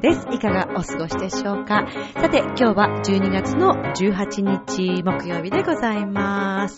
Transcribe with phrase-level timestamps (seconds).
[0.00, 0.25] です。
[0.86, 1.86] 過ごしでしょうか？
[2.14, 6.76] さて、今日は12月の18日木曜日でございます。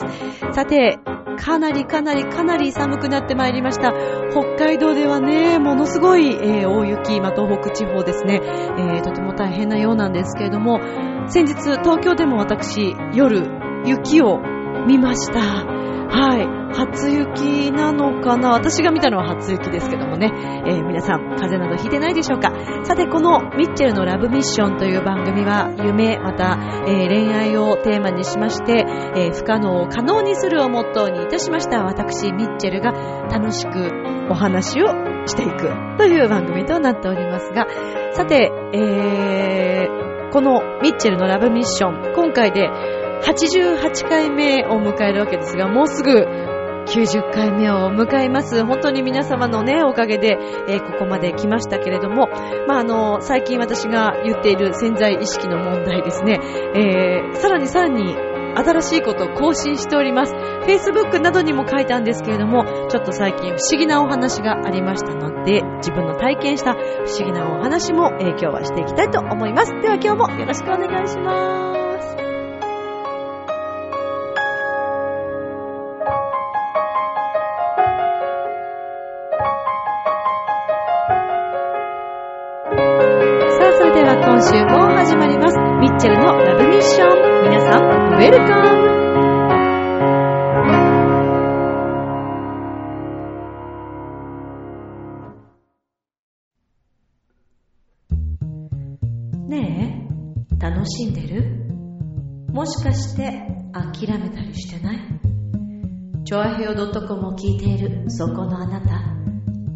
[0.53, 0.99] さて、
[1.39, 3.93] かなりかなりかなり寒くなってまいりました。
[4.31, 10.81] 北海道ではね、ものすごい、えー大雪、まあ、東北地方ですね、えーとても大変なようなんですけれども、
[11.29, 13.47] 先日東京でも私、夜、
[13.85, 14.41] 雪を
[14.87, 15.41] 見ました。
[15.41, 16.49] はい。
[16.75, 18.51] 初雪なのかな？
[18.51, 20.33] 私が見たのは初雪ですけどもね。
[20.67, 22.53] えー皆さん、風邪などひいてないでしょうか？
[22.85, 28.85] さて、このミッチェルのラブミッションという番組は、夢、また、えー恋愛をテーマにしまして、
[29.17, 31.83] えー不可能を可能にするをモットーにいたしました。
[31.85, 32.93] 私、ミッチェルが
[33.31, 33.91] 楽しく
[34.31, 34.87] お話を
[35.27, 37.67] していくという番組となっておりますが、
[38.13, 46.27] さて、えーこのミッチェルのラブミッション、今回で88回目を迎えるわけですが、もうすぐ
[46.89, 48.65] 90回目を迎えます。
[48.65, 52.29] 本当に皆様のね、おかげで、えーここまで来ましたけれども、
[52.67, 56.41] まあ、あの、最近私が言っている潜在意識の問題ですね、
[56.75, 58.17] えーさらにさらに
[58.57, 60.35] 新しいことを更新しております。
[60.35, 69.73] Facebook などにも書いたんですけれども、ちょっと最近不思議なお話がありましたので、自分の体験した不思議なお話も、えー今日はしていきたいと思います。
[69.81, 71.78] では今日もよろしくお願いします。
[102.69, 103.43] しかして
[103.73, 104.99] 諦めたりしてない？
[106.25, 108.89] チョアヘオ .com を聞いているそこのあなた、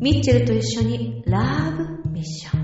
[0.00, 1.72] ミッチェルと一緒にラ
[2.04, 2.62] ブミッション。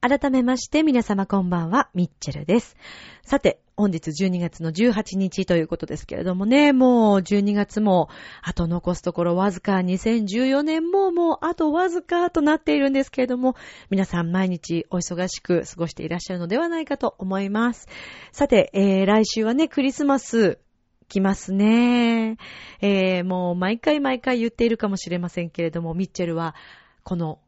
[0.00, 2.76] 改めまして皆様こんばんは、ミッチェルです。
[3.22, 8.08] さて、本日12月の18日ということですけれどもね、もう12月も
[8.42, 13.54] あと残すところわずか2014年ももうあとわずかとなっているんですけれども、
[13.88, 17.86] 皆さん毎日お忙しく過ごしていらっしゃるのではないかと思います。
[18.32, 20.58] さて、えー、来週はね、クリスマス
[21.08, 22.36] 来ますね。
[22.80, 26.56] えー、もう毎回毎回言っているかもしれませんけれども、ミッチェルは
[27.04, 27.38] この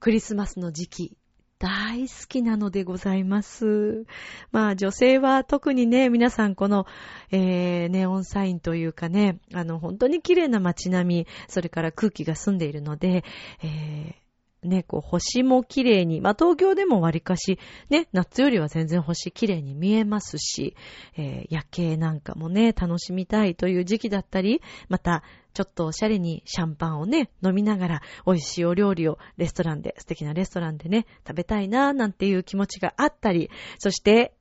[0.00, 1.16] クリスマスの時期、
[1.58, 4.06] 大好きなのでございます。
[4.52, 6.86] まあ女性は特にね、皆さんこの、
[7.30, 13.24] えー、ネオンサインというかね、あの本当に綺麗な街並み、それから空気が澄んでいるので、
[13.62, 14.27] えー、
[14.64, 17.58] ね、こう星も綺麗に、まあ東京でも割かし、
[17.90, 20.74] ね、夏よりは全然星綺麗に見えますし、
[21.16, 25.22] えー夜景なんかもね、楽しみたいという時期だったり、また、
[25.54, 34.34] ちょっとおしゃれにシャンパンをね、飲みながら美味しいお料理をレストランで、素敵なレストランでね、食べたいな、なんていう気持ちがあったり、そして、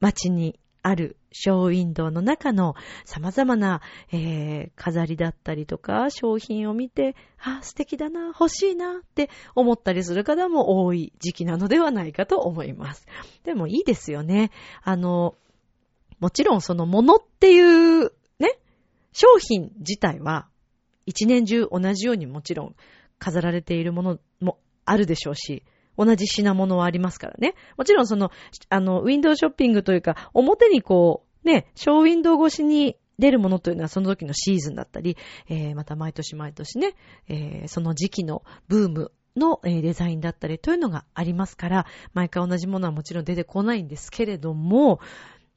[0.00, 3.80] 街にあるショーウィンドウの中の様々な、
[4.12, 13.06] えー飾りだったりとか商品を見て、あ、素敵だな、欲しいなって思ったりする方も多い時期なのではないかと思います。
[13.44, 14.50] でもいいですよね。
[14.82, 15.36] あの、
[16.20, 18.58] もちろんそのものっていうね、
[19.12, 20.48] 商品自体は
[21.06, 22.76] 一年中同じようにもちろん
[23.18, 25.64] 飾られているものもあるでしょうし、
[25.96, 27.54] 同じ品物はありますからね。
[27.76, 28.30] もちろんその、
[28.68, 35.16] あの、ウィンドウショッピングというか、表にこう、ね、ショーウィンドウ越しに出るものというのはその時のシーズンだったり、
[35.48, 36.94] えー、また毎年毎年ね、
[37.28, 45.00] えー、その時期のブームのデザインだったりというのがありますから、毎回同じものはもちろん出てこないんですけれども、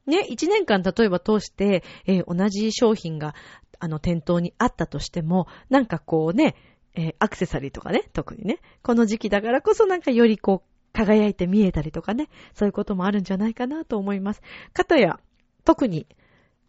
[0.05, 3.33] ね、一年間例えば通して、えー同じ商品が、
[3.79, 6.55] あの、店頭にあったとしても、なんかこうね、
[6.95, 14.41] えーアクセサリーとかね、特にね、この時期だからこそなんかよりこう、輝いて見えたりとかね、そういうこともあるんじゃないかなと思います。
[14.73, 15.19] かたや、
[15.65, 16.07] 特に、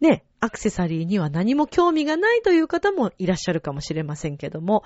[0.01, 4.83] ね、アクセサリーには何も興味がないという方もいらっしゃるかもしれませんけども、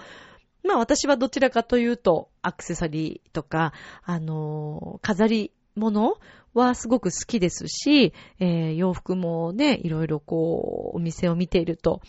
[0.63, 3.73] まあ私はどちらかというと、アクセサリーとか、
[4.03, 6.17] あのー飾り物
[6.53, 12.01] はすごく好きですし、えー洋服もね、いろいろこう、お店を見ていると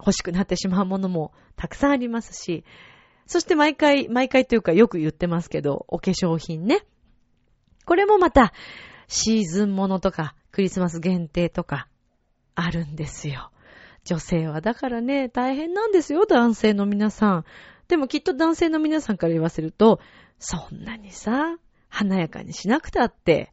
[0.00, 2.64] 欲しくなってしまうものもたくさんありますし、
[3.26, 6.84] そして毎回、毎回というかよく言ってますけど、お化粧品ね。
[7.84, 8.52] これもまた、
[9.06, 11.86] シーズンものとか、クリスマス限定とか、
[12.54, 13.52] あるんですよ。
[14.04, 17.44] 女性はだからね、大変なんですよ、男性の皆さん。
[17.88, 20.00] でもきっと男性の皆さんから言わせると、
[20.38, 21.58] そんなにさ、
[21.88, 23.52] 華やかにしなくたって、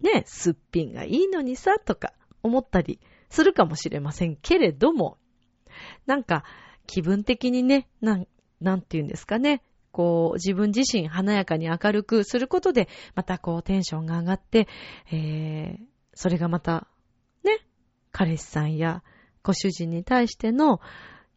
[0.00, 2.12] ね、すっぴんがいいのにさ、とか
[2.42, 3.00] 思ったり
[3.30, 5.18] するかもしれませんけれども、
[6.06, 6.44] なんか
[6.86, 8.26] 気分的にね、なん、
[8.60, 9.62] なんて言うんですかね、
[9.92, 14.68] こう、自分自身華やかに明るくすることで、またこう、テンションが上がって、
[15.12, 15.84] えー、
[16.14, 16.88] それがまた、
[17.44, 17.60] ね、
[18.10, 19.02] 彼氏さんや
[19.42, 20.80] ご主人に対しての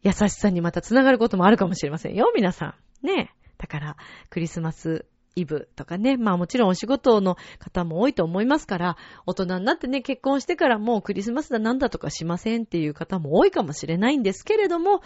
[0.01, 3.05] 優しさにまた繋がることもあるかもしれませんよ、皆さん。
[3.05, 3.33] ね。
[3.57, 3.97] だから、
[4.29, 5.05] クリスマス
[5.37, 15.01] イブとかね、まあもちろんお仕事の方も多いと思いますから、大人になってね、結婚してからもうクリスマスだなんだとかしませんっていう方も多いかもしれないんですけれども、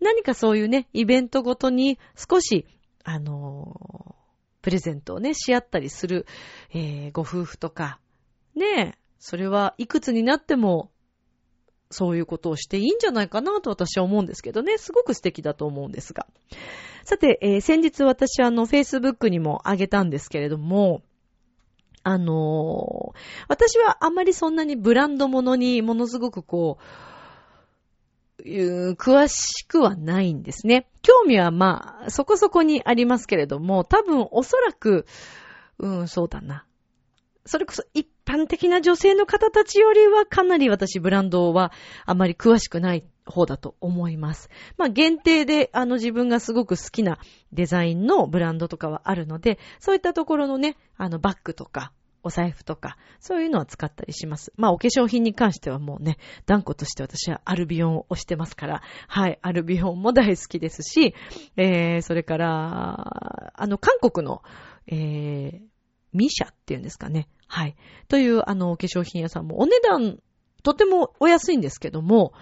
[0.00, 2.66] 何かそういうね、イベントごとに少し
[3.04, 4.14] あの、
[4.62, 6.26] プレゼントをね、し合ったりする、
[6.72, 7.98] えー、ご夫婦とか、
[8.54, 10.90] ねえ、それはいくつになっても、
[11.90, 16.26] そういうことをしていいんじゃないかなと私は思うんですけどね、すごく素敵だと思うんですが。
[17.04, 21.02] さて、えー、先日私はあの、Facebook にもあげたんですけれども、
[22.02, 26.84] あのー、私はあまりそんなにブランド物にものすごくこう、
[28.42, 30.88] 詳しくはないんですね。
[31.02, 35.06] 興味はまあ、そこそこにありますけれども、多分おそらく、
[35.78, 36.64] うん、そうだな。
[37.44, 41.72] それこそ一般的な女性の方たちよりはかなり私ブランドは
[42.06, 44.50] あまり詳しくない方だと思います。
[44.76, 47.18] まあ限定であの自分がすごく好きな
[47.52, 51.92] デザインのブランドとかはあるので、そういったところのね、あのバッグとか、
[52.22, 54.52] お財布とか、そういうのは使ったりします。
[54.56, 61.14] まあ、お化粧品に関してはもうね、断固として私はアルビオンを推してますから、はい、アルビオンも大好きですし、
[61.56, 64.42] えー、それから、あの、韓国の、
[64.86, 65.69] えー、
[66.12, 67.28] ミシャっていうんですかね。
[67.46, 67.76] はい。
[68.08, 70.18] という、あの、お化粧品屋さんも、お値段、
[70.62, 72.32] とてもお安いんですけども、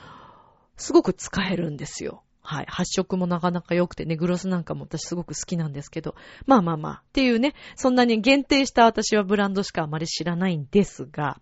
[0.76, 2.22] すごく使えるんですよ。
[2.40, 2.66] はい。
[2.66, 6.14] 発色もなかなか良くてね、グロスなんかも私すごく好きなんですけど、
[6.46, 11.40] まあまあまあ、っていうね、そんなに限定した私はブランドしかあまり知らないんですが、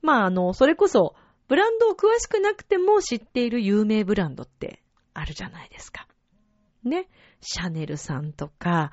[0.00, 1.14] まああの、それこそ、
[1.48, 4.82] ブランドを詳しくなくても知っている有名ブランドって
[5.14, 6.08] あるじゃないですか。
[6.84, 7.08] ね。
[7.40, 8.92] シャネルさんとか、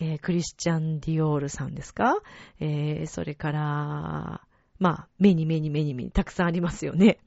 [0.00, 2.16] えー、クリスチャン・ディオールさんですか？
[2.60, 4.40] えー、それから、
[4.78, 7.18] まあ、目に目に目に目にたくさんありますよね。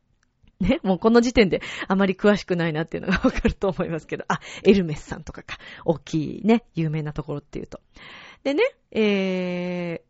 [0.60, 7.80] ね、もうこの時点であまり詳しくないなっていうのがわかると思いますけど、あ、エルメスさんとかか、大きいね、有名なところっていうと。
[8.42, 10.02] でね、え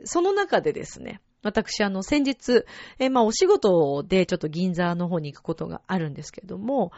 [0.04, 2.64] その中でですね、私、あの、先日、
[2.98, 6.92] えー、まあ、お仕事でちょっと銀座の方に行くことがあるんですけども、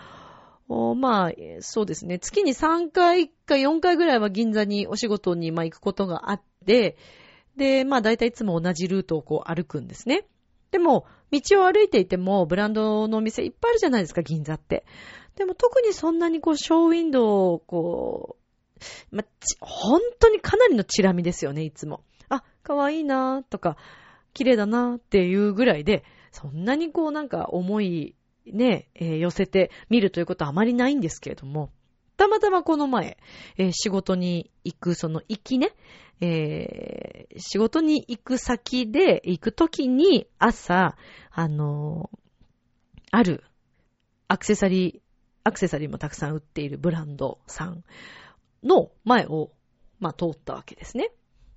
[0.69, 6.97] まあ、そうですね、月に3回か4回ぐらいは銀座にお仕事にまあ行くことがあって、
[7.57, 10.27] で、まあ、大体いつも同じルートをこう歩くんですね。
[10.71, 14.85] でも、道を歩いていても、ブランドのお店いっぱいあるじゃないですか、銀座って。
[15.37, 18.37] でも特にそんなにこう、ショーウィンドウをこ
[19.11, 19.27] う、まあ、
[19.61, 22.05] 本当にかなりのチラ見ですよね、いつも。
[22.29, 23.77] あ、かわいいなとか、
[24.35, 28.15] 綺麗だなっていうぐらいで、そんなにこうなんか思い
[28.53, 31.71] ね、えー、寄せて見るということはあまりないんですけれども、
[32.17, 33.17] たまたまこの前、
[33.57, 35.73] えー、仕事に行く、その行きね、
[36.21, 40.97] えー、仕事に行く先で行くときに朝、
[41.31, 42.19] あのー、
[43.13, 43.45] ある
[44.27, 45.01] アクセサリー、
[45.45, 47.85] アクセサリーもたくさん売っているブランドさん
[48.63, 49.53] の前を、
[50.01, 51.11] まあ、通ったわけですね。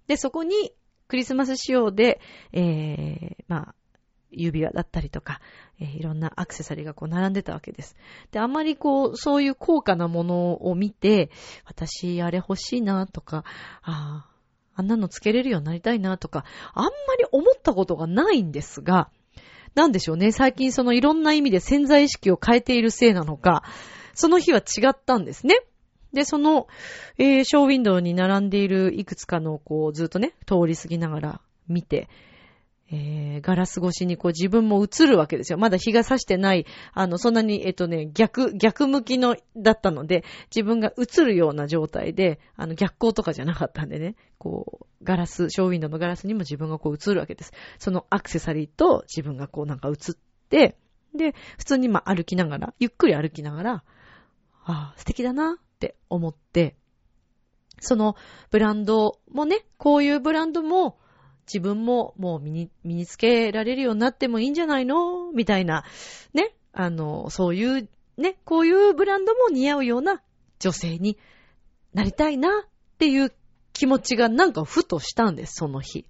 [0.08, 0.74] で、そこに
[1.08, 2.22] クリスマス仕様で、
[2.54, 3.76] えー、まあ、
[4.32, 5.42] 指輪だったりとか、
[5.80, 7.96] えー、いろんなアクセサリーがこう並んでたわけです。
[8.32, 11.30] で、あまりこう、そういう高価なものを見て、
[11.66, 13.44] 私、あれ欲しいなとか、
[13.82, 14.32] ああ、
[14.76, 19.10] あんなのつけれるようになりたいなとか、あんまり思ったことがないんですが、
[19.76, 23.64] なんでしょうね、最近そのいろんな意味で潜在意識を変えているせいなのか、
[24.14, 25.62] その日は違ったんですね。
[26.14, 26.68] で、その、
[27.18, 32.10] えー、ショーウィンドウに並んでいるいくつかの、こう、ずっとね、通り過ぎながら見て、
[32.94, 35.58] えー、ガラス越しにこう自分も映るわけですよ。
[35.58, 47.54] まだ日が差してない、あの、そんなに、えっとね、逆、逆向きの、だったので、自分が映るような状態で、あの、逆光とかじゃなかったんでね、こう、ガラス、ショーウィンドウのガラスにも自分がこう映るわけです。
[47.80, 50.16] そのアクセサリーと自分がこうなんか映っ
[50.50, 50.78] て、
[51.16, 53.84] で、普通にまあ歩きながら、ゆっくり歩きながら、あ
[54.66, 56.76] あ、素敵だなって思って、
[57.80, 58.16] その
[58.52, 61.00] ブランドもね、こういうブランドも、
[61.48, 65.32] 自分ももう身に、身につけられるようになってもいいんじゃないの？
[65.32, 65.84] みたいな、
[66.34, 70.22] ね、あの、そういう、ね、こういうブランドも似合うような
[70.60, 71.18] 女性に
[71.94, 72.66] なりたいな。
[72.66, 73.34] っていう
[73.74, 76.06] 気持ちがなんかふとしたんです、その日。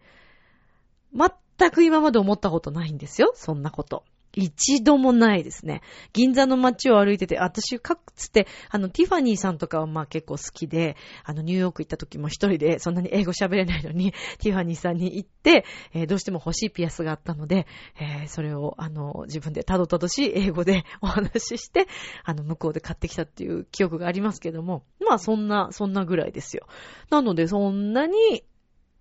[1.14, 4.04] 全く今まで思ったことないんですよ、そんなこと。
[4.34, 5.82] 一度もないですね。
[6.14, 10.96] 銀座の街を歩いてて、私、かつて、あの、ティファニーさんとかはまあ結構好きで、
[11.26, 17.68] あの、ニューヨーク行った時も一人で、そんなに英語喋れないのに、 ティファニーさんに行って、えー、どうしても欲しいピアスがあったので、
[18.00, 21.88] えー、それを、あの、自分でたどたどしい英語で お話しして、
[22.24, 26.68] あの、向こうで買ってきたっていう記憶がありますけども、まあ、そんな、そんなぐらいですよ。
[27.10, 28.44] なので、そんなに、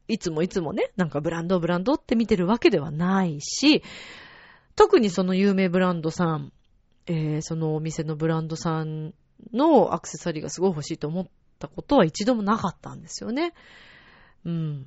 [0.08, 3.84] いつもいつもね、なんかブランドブランドって見てるわけではないし、
[4.80, 6.54] 特にその有名ブランドさん、
[7.06, 9.12] えー、そのお店のブランドさん
[9.52, 11.26] のアクセサリーがすごい欲しいと思っ
[11.58, 13.52] たことは一度もなかったんですよね。
[14.46, 14.86] うん。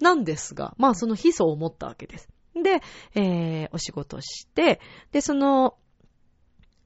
[0.00, 2.28] なんですが、まあその日そう思ったわけです。
[2.60, 2.80] で、
[3.14, 4.80] えー、お仕事して、
[5.12, 5.76] で、その、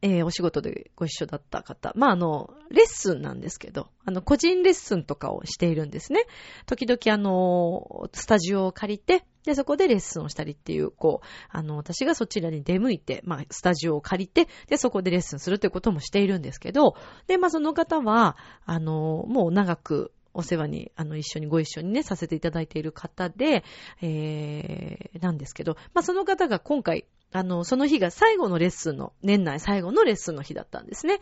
[0.03, 1.95] えー、お仕事でご一緒だった方。
[1.97, 6.27] まあ、あの、レッスンなんですけど、あの、個人レッスンとかをしているんですね。
[6.67, 16.97] 時々、あの、スタジオを借りて、で、そこでレッスンをしたりっていう、こう、あの、私がそちらに出向いて、まあ、スタジオを借りて、で、そこでレッスンするということもしているんですけど、
[17.29, 18.37] で、まあ、その方は、
[18.67, 23.65] あの、もう長く、お世話に、あの、一緒にご一緒にね、させていただいている方で、
[24.03, 31.19] えー、なんですけど、まあ、その方が今回、あの、その日が最後のレッスンの、年内最後のレッスンの日だったんですね。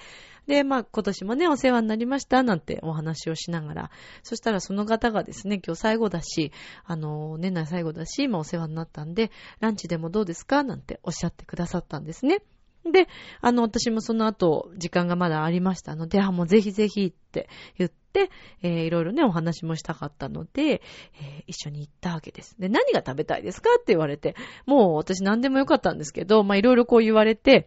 [0.46, 3.90] で、まあ、今年もね、お世話になりました、なんてお話をしながら、
[4.23, 6.52] そしたらその方がですね、今日最後だし、
[6.84, 9.30] あの、年内最後だし、今お世話になったんで、
[9.61, 12.42] ランチでもどうですかなんておっしゃってくださったんですね。
[12.84, 13.08] で、
[13.40, 18.03] あの、私もその後、時間がまだありましたので、あ、もうぜひぜひって言って、
[18.62, 22.56] えー、いろいろね、お話もしたかったので、えー、一緒に行ったわけです。
[22.59, 24.35] で、何が食べたいですかって言われて、
[24.66, 27.66] もう私何でもよかったんですけど、まあ、いろいろこう言われて、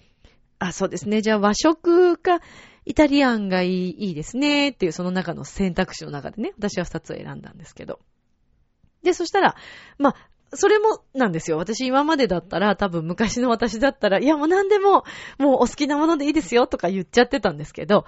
[0.60, 2.40] あ、そうですね、じゃあ和食か、
[2.86, 8.00] イタリアンがいいいいですね、っていうその中の選択肢の中でね、私は二つを選んだんですけど。
[9.04, 9.56] で、そしたら、
[9.98, 10.16] まあ、
[10.54, 11.58] それもなんですよ。
[11.58, 15.04] 私今までだったら、多分昔の私だったら、いやもう何でも、
[15.38, 18.06] もうお好きなものでいいですよとか言っちゃってたんですけど、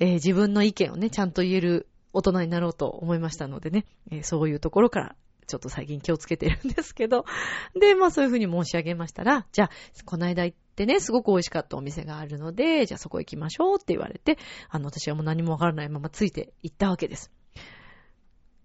[0.00, 5.16] えー、自分の意見をね、ちゃんと言える大人になろうと思いましたのでね、えー、そういうところから、
[5.46, 7.24] ちょっと最近気をつけてるんですけど、
[7.78, 9.70] で、まあそういうふうに申し上げましたら、じゃあ、
[10.04, 14.38] この間行ってね、すごく美味しかったお店があるので、じゃあそこ行きましょうって言われて、
[14.68, 17.30] あの、私はもう何もわからないままついて行ったわけです。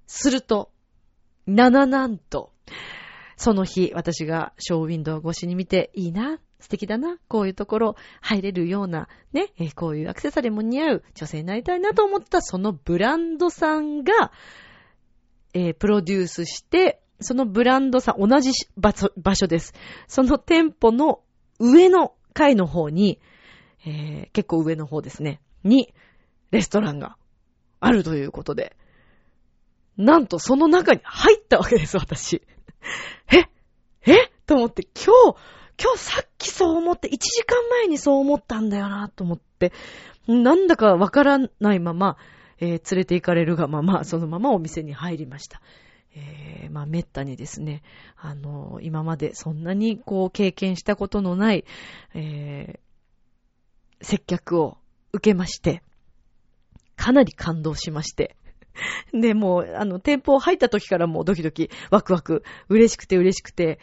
[0.08, 0.72] すると、
[1.48, 2.54] 7なんと、
[3.36, 14.32] その日、私がショーウィンドウ越しに見て、いいな、素敵だな、こういうところ入れるような、ね、えこういうアクセサリーも似合う女性になりたいなと思ったそのブランドさんが、
[15.54, 19.76] えー、プロデュースして、そのブランドさん、同じ場所場所です。
[20.08, 21.22] その店舗の
[21.60, 23.20] 上の階の方に、
[23.86, 25.94] えー、結構上の方ですね、に、
[26.50, 27.16] レストランが
[27.80, 28.76] あるということで、
[29.98, 32.42] なんとその中に入ったわけです、私。
[33.32, 33.44] え？
[34.12, 34.32] え？
[34.48, 39.72] と思って、今日、今日さっきそう思って、1時間前にそう思ったんだよなと思って、
[40.28, 42.18] なんだかわからないまま、
[42.60, 45.62] えー、連れて行かれるがまま、そのままお店に入りました。
[46.16, 47.84] えー、まあ、めったにですね、
[48.16, 51.66] あのー、今までそんなにこう経験したことのない、
[52.14, 54.78] えー、接客を
[55.12, 55.84] 受けまして、
[56.96, 58.38] かなり感動しまして、
[59.14, 63.80] で、もう、あの、店舗入った時からもうドキドキ、ワクワク、嬉しくて嬉しくて、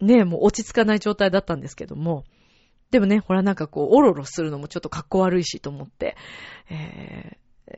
[0.00, 2.24] ね、もう落ち着かない状態だったんですけども、
[2.90, 6.16] でもね、ほらなんかこう、おろろするのもちょっと格好悪いしと思って、
[6.68, 7.36] え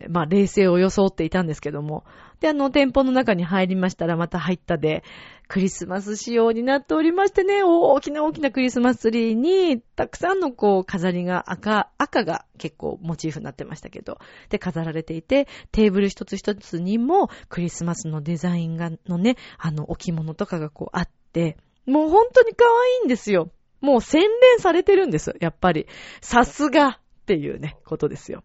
[0.08, 2.04] まあ、冷静を装っていたんですけども。
[2.40, 5.04] で、あの、店舗の中に入りましたら、また入ったで、
[5.48, 23.50] クリスマス仕様になっておりましてね、大きな大きなクリスマスツリーに、たくさんのこう、飾りが赤、赤が結構モチーフになってましたけど、で、飾られていて、テーブル一つ一つにも、クリスマスのデザインが、のね、あの、置物とかがこうあって、もう本当に可愛いんですよ。
[23.80, 25.34] もう洗練されてるんです。
[25.40, 25.86] やっぱり。
[26.20, 28.44] さすがっていうね、ことですよ。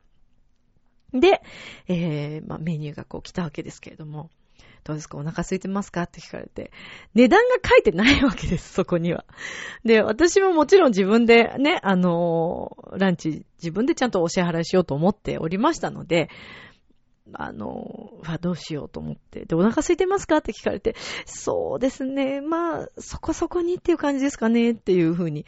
[1.14, 1.42] で、
[1.88, 4.30] えー、まあ、メニューがこう来たわけですけれども、
[4.84, 5.18] どうですか？
[5.18, 6.04] お腹空いてますか？
[6.04, 6.72] って聞かれて、
[7.14, 9.26] 値段が書いてないわけです、そこには。
[9.84, 16.30] で、私ももちろん自分でね、あのー、ランチ自分でちゃんとお支払いしようと思っておりましたので、
[17.34, 19.46] あのは、どうしようと思って。
[19.46, 20.38] で、お腹空いてますか？
[20.38, 25.46] って聞かれて、そうですね、まあ、そこそこにっていう感じですかねっていうふうに。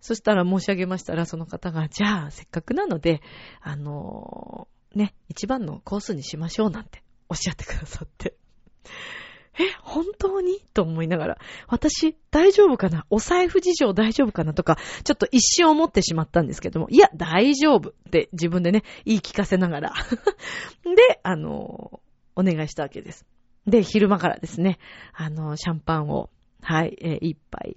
[0.00, 3.22] そしたら申し上げましたら、その方が、じゃあ、せっかくなので、
[3.60, 8.34] あのね、一番のコースにしましょうなんておっしゃってくださって。
[9.58, 10.60] え、本当に？
[10.72, 13.06] と思いながら、私大丈夫かな？
[13.10, 14.54] お財布事情大丈夫かな？
[14.54, 19.92] とか、ちょっと一瞬思ってしまったんですけども、いや、大丈夫って自分でね、言い聞かせながら。
[20.84, 22.00] で、あの、
[22.34, 23.26] お願いしたわけです。
[23.66, 24.78] で、昼間からですね、
[25.12, 26.30] あの、シャンパンを、
[26.62, 27.76] はい、えー、一杯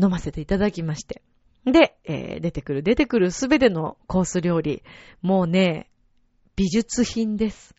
[0.00, 1.22] 飲ませていただきまして。
[1.64, 4.82] で、えー、出てくる出てくるすべてのコース料理。
[5.22, 5.88] もうね、
[6.56, 7.74] 美術品です。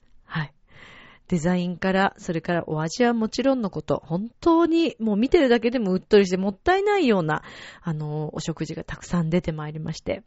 [1.29, 7.43] デザインから、それからお味はもちろんのこと、本当にもう見てるだけでもうっとりしてもったいないような、
[7.81, 10.23] あの、お食事がたくさん出てまいりまして。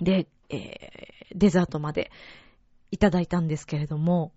[0.00, 2.10] で、えー、デザートまで
[2.90, 4.32] いただいたんですけれども、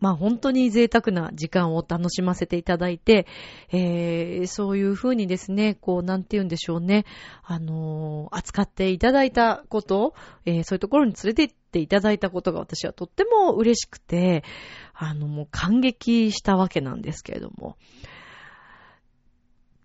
[0.00, 3.26] まあ本当に贅沢な時間を楽しませていただいて、
[3.72, 7.04] えー、そういうふうにですね、こう、なんて言うんでしょうね、
[7.42, 14.44] あのー、扱っていただいたこと、えー、そういうところに連れて行ってていただいたことが私はとっても嬉しくて、
[14.94, 17.76] あの、もう感激したわけなんですけれども。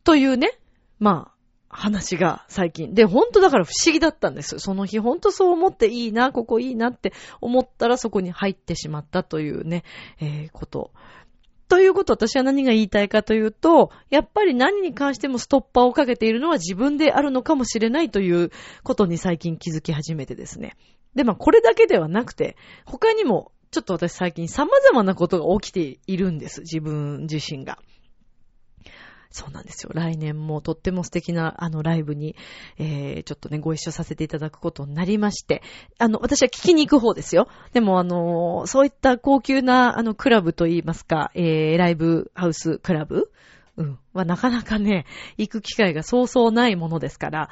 [0.03, 0.57] というね、
[0.99, 1.33] まあ、
[1.69, 2.93] 話が最近。
[2.93, 4.59] で、ほんとだから不思議だったんです。
[4.59, 9.83] その日ほんとそう思っていいな、ここいいなって思ったらそこに入ってしまったというね、
[10.19, 10.91] えー、こと。
[11.67, 18.51] ということ、私は何が言いたいかというと、やっぱり何に関してもストッパーをかけているのは自分であるのかもしれないという
[18.83, 20.75] ことに最近気づき始めてですね。
[21.15, 22.55] で、まあこれだけではなくて、
[22.85, 26.61] 他にもちょっと私最近様々なことが起きているんです。
[26.61, 27.79] 自分自身が。
[29.35, 29.89] そうなんですよ。
[29.95, 32.35] 来年もとっても素敵なあのライブに、
[32.77, 35.63] えー、ちょっとね、ご一緒させていただくことになりまして、
[35.97, 37.47] あの、私は聞きに行く方ですよ。
[37.71, 43.31] でもあの、そういった高級なあの、クラブといいますか、えー、ライブハウスクラブ？
[43.75, 43.99] うん。
[44.13, 45.07] はなかなかね、
[45.39, 47.49] 行く機会がそうそうないものですから、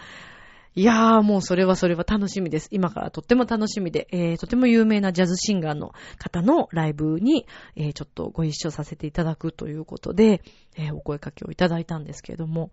[0.73, 2.69] いやーもうそれはそれは楽しみです。
[2.71, 10.41] 今からとっても楽しみで、えー、とても有名なジャズシンガーの方のライブに、えー、ちょっとご一緒させていただくということで、
[10.77, 12.71] えー、お声掛けをいただいたんですけれども。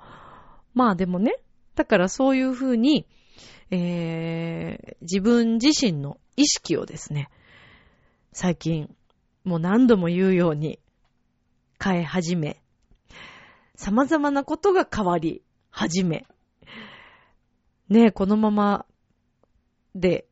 [0.74, 1.34] まあでもね、
[1.74, 3.04] だからそういうふうに、
[3.70, 7.30] えー、自分自身の意識をですね、
[8.32, 8.94] 最近、
[9.42, 10.78] もう何度も言うように
[11.82, 12.62] 変え始め、
[13.74, 16.26] 様々なことが変わり始め、
[17.88, 18.86] ね、このまま
[19.94, 20.26] で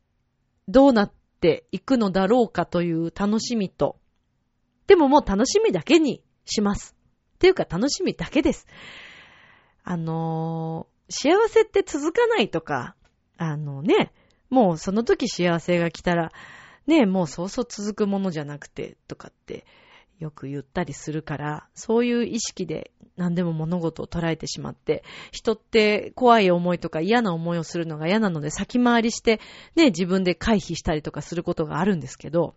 [0.69, 3.99] どうなっていくのだろうかという楽しみと、
[4.87, 6.97] でももう楽しみだけにします。
[7.37, 8.67] っていうか楽しみだけです。
[9.85, 12.97] あのー、幸せって続かないとか、
[13.37, 14.13] あのね、
[14.51, 16.33] もうその時幸せが来たら、
[16.87, 19.67] ね、もうそうそう続くものじゃなくて、とかって
[20.19, 29.41] よく言ったりするから、そういう意識で何でも物事を捉えてしまって、人って怖い思いとか嫌な思いをするのが嫌なので先回りして、
[29.75, 32.55] ね、自分で回避したりとかすることがあるんですけど、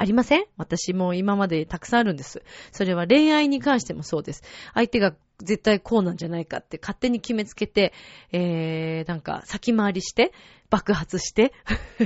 [0.00, 0.44] ありません？
[0.56, 2.42] 私も今までたくさんあるんです。
[2.70, 4.42] それは恋愛に関してもそうです。
[4.74, 7.92] 相手が絶対こうなんじゃないかって勝手に決めつけて、
[8.30, 10.32] えー、なんか先回りして、
[10.70, 11.52] 爆発して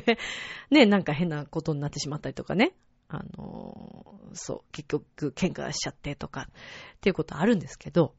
[0.71, 2.73] ね、なんか変なことになってしまったりとかね。
[3.13, 6.49] あの、そう、結局喧嘩しちゃってとか、
[6.97, 8.15] っていうことあるんですけど、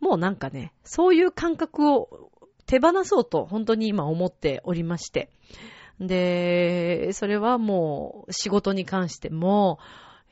[0.00, 2.30] もうなんかね、そういう感覚を
[2.66, 5.30] 手放そうと本当に今思っておりまして、
[6.00, 9.78] で、それはもう仕事に関しても、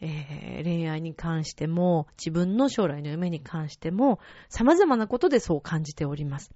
[0.00, 6.50] えー、恋愛に関しても、自分の将来の夢に関しても、様々なことでそう感じております。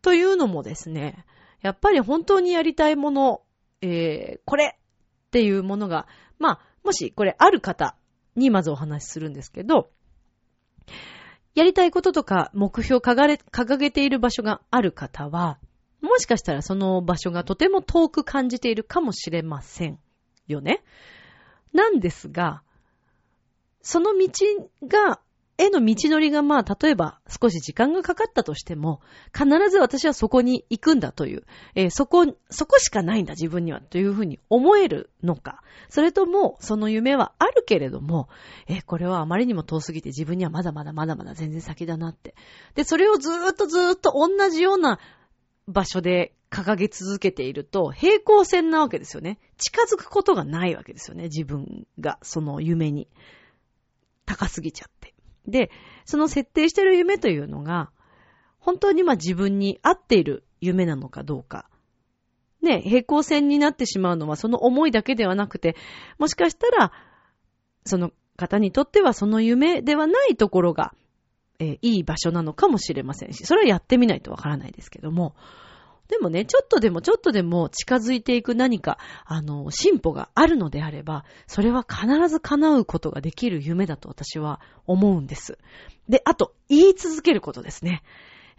[0.00, 1.24] というのもですね、
[1.60, 3.42] やっぱり本当にやりたいもの、
[3.82, 4.78] えー、これ
[5.34, 6.06] っていうものが、
[6.38, 7.96] まあ、もしこれある方
[8.36, 9.90] にまずお話しするんですけど、
[11.56, 15.58] やりたいこととか目標を掲げている場所がある方は、
[16.00, 19.98] もしかしたらその場所がとても遠く感じているかもしれません
[20.46, 20.84] よね。
[21.72, 22.62] なんですが、
[23.82, 24.28] その道
[24.86, 25.18] が
[25.56, 29.00] への道のりがまあ、例えば少し時間がかかったとしても、
[29.32, 31.44] 必ず私はそこに行くんだという、
[31.76, 35.62] えー、そこ、そこしかないんだ自分にはというふうに思えるのか。
[35.88, 38.28] それとも、その夢はあるけれども、
[38.66, 42.34] えー、これはあまりにも遠すぎて自分にはまだまだまだまだ全然先だなって。
[42.74, 44.98] で、それをずーっとずーっと同じような
[45.68, 49.38] 場所で掲げ続けていると、平行線なわけですよね。
[49.56, 51.24] 近づくことがないわけですよね。
[51.24, 53.08] 自分が、その夢に。
[54.26, 55.03] 高すぎちゃって。
[55.46, 55.70] で、
[56.04, 57.90] その設定してる夢というのが、
[58.58, 61.68] 本当にまあ自分に合っている夢なのかどうか。
[62.62, 65.76] ね、平行線になってしまうのはその思いだけではなくて、
[66.18, 66.92] もしかしたら、
[67.84, 70.94] その方にとってはその夢ではないところが、
[71.58, 75.36] えー、いい場所なのかもしれませんし、それはやってみないとわからないですけども、
[76.08, 85.58] でもね、ちょっとでもちょっとでも近づいていく何か、あの、進歩があるのであれば、それは必ず叶うことができる夢だと私は思うんです。
[86.08, 88.02] で、あと、言い続けることですね。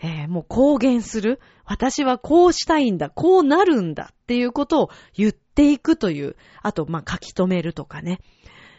[0.02, 1.40] えー、もう公言する。
[1.66, 3.10] 私はこうしたいんだ。
[3.10, 4.10] こうなるんだ。
[4.12, 6.36] っていうことを言っていくという。
[6.62, 8.20] あと、まあ、書き留めるとかね。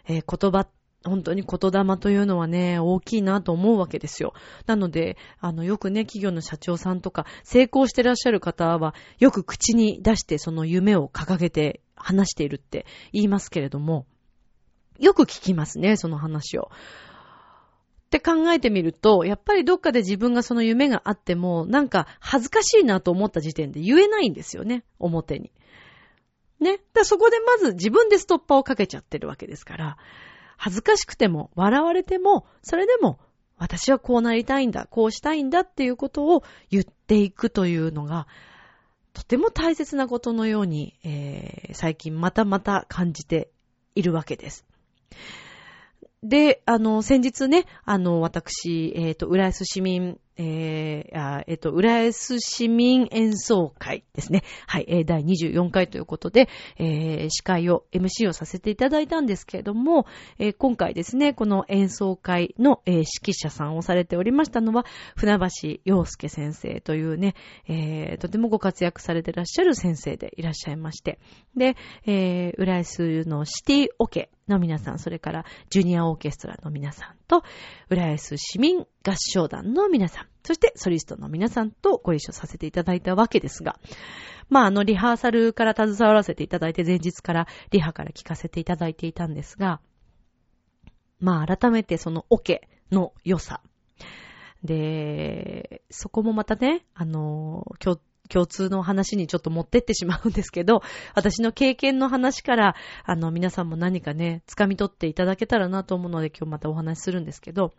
[0.08, 0.66] えー、言葉
[1.08, 4.34] 本当に言霊というのはね、大きいなと思うわけですよ。
[4.66, 14.06] なので、あの、よくね、企業の社長さんとか、成功してらっしゃる方は、よく口に出してその夢を掲げて話しているって言いますけれども、
[14.98, 16.70] よく聞きますね、その話を。
[18.06, 25.50] って考えてみると、やっぱりどっかで自分がその夢があっても、なんか恥ずかしいなと思った時点で言えないんですよね、表に。
[26.60, 26.78] ね。
[26.94, 29.96] だそこでまず自分でストッパーをかけちゃってるわけですから、
[30.56, 33.18] 恥ずかしくても、笑われても、それでも、
[33.58, 38.26] 私はこうなりたいんだ、こうしたいんだっていうことを言っていくというのが、
[39.12, 43.50] とても大切なことのように、えー、最近またまた感じて
[43.94, 44.66] いるわけです。
[46.22, 54.42] で、あの、先日ね、あの、私、えっ、ー、と、浦安市民えー、あえっ、と、浦安市民演奏会ですね。
[54.66, 60.06] はい、えー、第24回ということで、えー、司会を、MC をさせていただいたんですけれども、
[60.38, 64.84] えー、今回ですね、この演奏会の、えー、指揮者さんをされておりましたのは、
[65.16, 67.34] 船橋洋介先生というね、
[67.66, 71.18] えー、とてもご活躍されていらっしゃる先生でいらっしゃいまして、
[71.56, 77.42] で、えー、浦安のシティオケの皆さん、それからジュニアオーケストラの皆さんと、
[77.90, 78.86] 浦安市民合
[79.16, 83.78] 唱団の皆さん、そしてソリストの皆さんとご一緒させていただいたわけですが、
[84.48, 89.80] まあ、あの、リハーサルから携わらせていただいて、前日からリハから聞かせていただいていたんですが、
[91.18, 93.60] まあ、改めてそのオケの良さ。
[94.62, 100.82] で、そこもまたね、あの、今日、共通の話にちょっと持ってってしまうんですけど、
[101.14, 107.72] 私の経験の話から、あの、皆さんも何かね、掴み取っていただけたらなと思うので、今日またお話しするんですけど、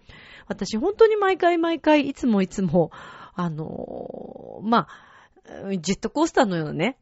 [0.48, 2.92] 私本当に毎回毎回、いつもいつも、
[3.34, 6.98] あの、まあ、ジェットコースターのようなね、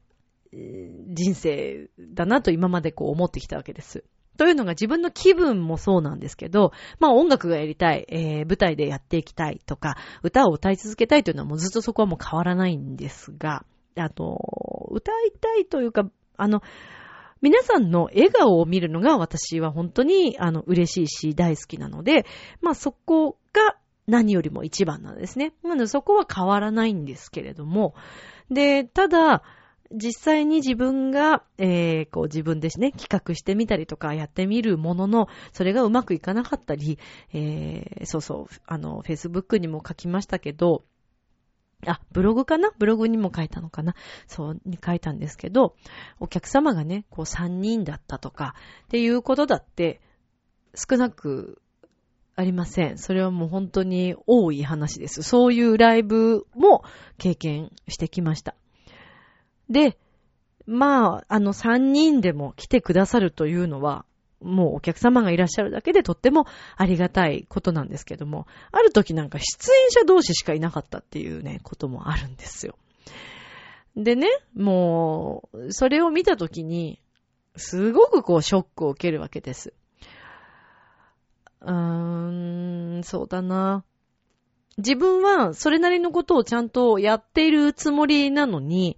[0.52, 4.04] 人生だなと今までこう思ってきたわけです。
[4.38, 16.62] というのが自分の気分もそうなんですけど、まあ音楽がやりたい、えー、舞台でやっていきたいとか、歌を歌い続けたいというのはもうずっとそこはもう変わらないんですが、あと、歌いたいというか、あの、
[17.42, 22.26] 皆さんの笑顔を見るのが私は本当にあの嬉しいし大好きなので、
[22.62, 25.54] まあそこが何よりも一番なんですね。
[25.64, 27.94] なのでそこは変わらないんですけれども、
[28.50, 29.44] で、ただ、
[29.96, 37.00] 実際に自分が、えー、こう自分ですね、企画してみたりとかやってみるものの、それがうまくいかなかったり、
[37.34, 40.84] えー、そうそう、あの、Facebook にも書きましたけど、
[41.86, 42.72] あ、ブログかな？
[42.78, 43.96] ブログにも書いたのかな？
[44.28, 45.76] そう、に書いたんですけど、
[46.20, 48.56] お客様がね、こう3人だったとか、
[48.86, 50.02] っていうことだって、
[50.74, 51.62] 少なく
[52.36, 52.98] ありません。
[52.98, 55.24] それはもう本当に多い話です。
[55.24, 56.84] そういうライブも
[57.18, 58.56] 経験してきました。
[59.70, 59.98] で、
[60.66, 64.06] まあ、あの3人でも来てくださるというのは、
[64.42, 72.76] もうお客様がいらっしゃるだけでとってもありがたいことなんですけども、ある時なんか出演者同士しかいなかったっていうね、こともあるんですよ。
[73.96, 77.00] でね、もう、それを見た時に、
[77.56, 79.74] すごくこうショックを受けるわけです。
[81.62, 83.84] うーん、そうだな。
[84.78, 88.98] 自分はそれなりのことをちゃんとやっているつもりなのに、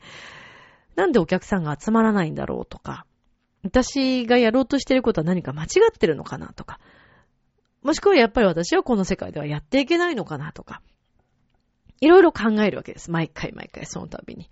[0.97, 3.05] なんでお客さんが集まらないんだろうとか、
[3.63, 6.79] 私がやろうとしていることは何か間違ってるのかなとか、
[7.83, 10.81] もしくはやっぱり私はこの世界ではやっていけないのかなとか、
[12.01, 13.11] いろいろ考えるわけです。
[13.11, 14.49] 毎回毎回その度に。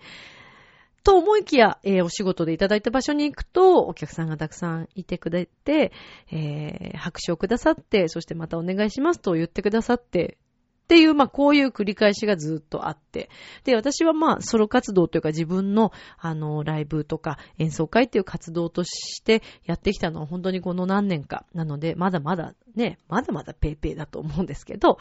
[1.03, 5.91] と思いきや、えー、お仕事でいただいた場所に行くと、お客さんがたくさんいてくれて、
[6.31, 10.37] えー、拍手をくださって、そしてまたお願いしますと言ってくださって、
[10.85, 13.31] っていう、まあ、こういう繰り返しがずっとあって。
[13.63, 21.43] で、私はまあ、ソロ活動というか自分の、あの、ライブとか演奏会っていう活動としてやってきたのは本当にこの何年か。
[21.55, 24.99] なので、まだまだね、まだまだペイペイだと思うんですけど、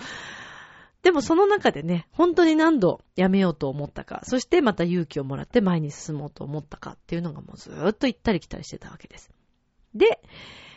[1.03, 9.31] でもその中でね、本当に何度やめようと思ったか、そしてまた勇気をもらって前に進もうと思ったかっていうのがもうずーっと行ったり来たりしてたわけです。
[9.95, 10.23] で、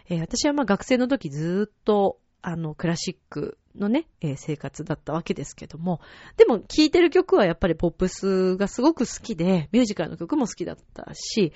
[0.10, 6.02] えー、私はまあ学生の時ずーっとあの、クラシックのね、えー、生活だったわけですけども、
[6.38, 11.54] でも聴いてる曲はやっぱりポップスがすごく好きで、ミュージカルの曲も好きだったし、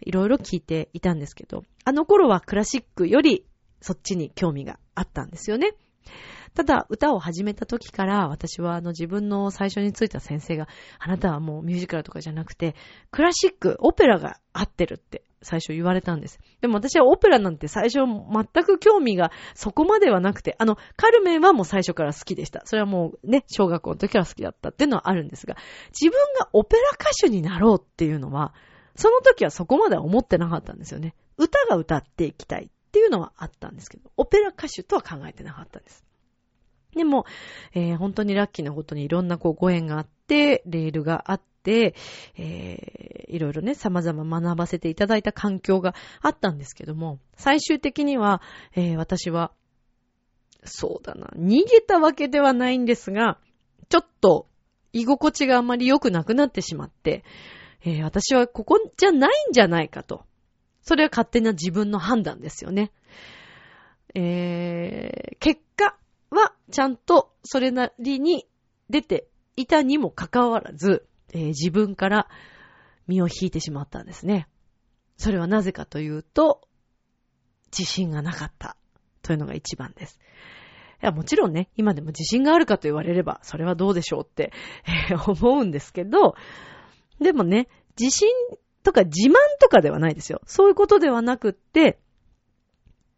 [0.00, 3.46] いろいろ聴いていたんですけど、あの頃はクラシックより
[3.80, 5.74] そっちに興味があったんですよね。
[6.54, 10.68] ただ、歌を始めた時から、私はあの自分の最初についた先生が、
[11.00, 12.76] あなたはもうミュージカルとかじゃなくて、
[13.10, 16.40] クラシック、オペラが合ってるって最初言われたんです。
[16.60, 22.62] でも私はオペラなんて最初全く興味がそこまではなくて、あの、カルメンはもう最初から好きでした。
[22.64, 25.56] それはもうね、小学校の時から好きだったっていうのはあるんですが、
[25.90, 28.54] 自分がオペラ歌手になろうっていうのは、
[28.96, 31.14] その時はそこまでは思ってなかったんですよね。
[31.36, 36.04] 歌が歌っていきたいっていうのはあったんですけど、オペラ歌手とは考えてなかったんです。
[36.94, 37.26] でも、
[37.72, 48.42] えー、本当にラッキーなことにいろんなこうご縁があって、レールがあって、えー、いろいろね、様々学ばせていただいた環境があったんですけども、最終的には、
[48.74, 49.52] えー、私は、
[50.64, 53.38] そうだな、逃げたわけではないんですが、
[53.88, 54.48] ちょっと
[54.92, 57.24] 居心地があまり良くなくなってしまって、
[57.84, 60.24] えー、私はここじゃないんじゃないかと。
[60.82, 62.92] それは勝手な自分の判断ですよね。
[64.14, 65.96] えー、結果
[66.30, 68.46] はちゃんとそれなりに
[68.88, 72.28] 出ていたにもかかわらず、えー、自分から
[73.06, 74.48] 身を引いてしまったんですね。
[75.16, 76.62] それはなぜかというと、
[77.76, 78.76] 自信がなかった
[79.22, 80.18] というのが一番です。
[81.02, 84.52] いや、もちろんね、今でも自信があるかと言われれば、それはどうでしょうって、
[85.10, 86.34] えー、思うんですけど、
[87.20, 87.68] でもね、
[87.98, 88.28] 自信
[88.82, 90.40] とか自慢とかではないですよ。
[90.46, 91.98] そういうことではなくって、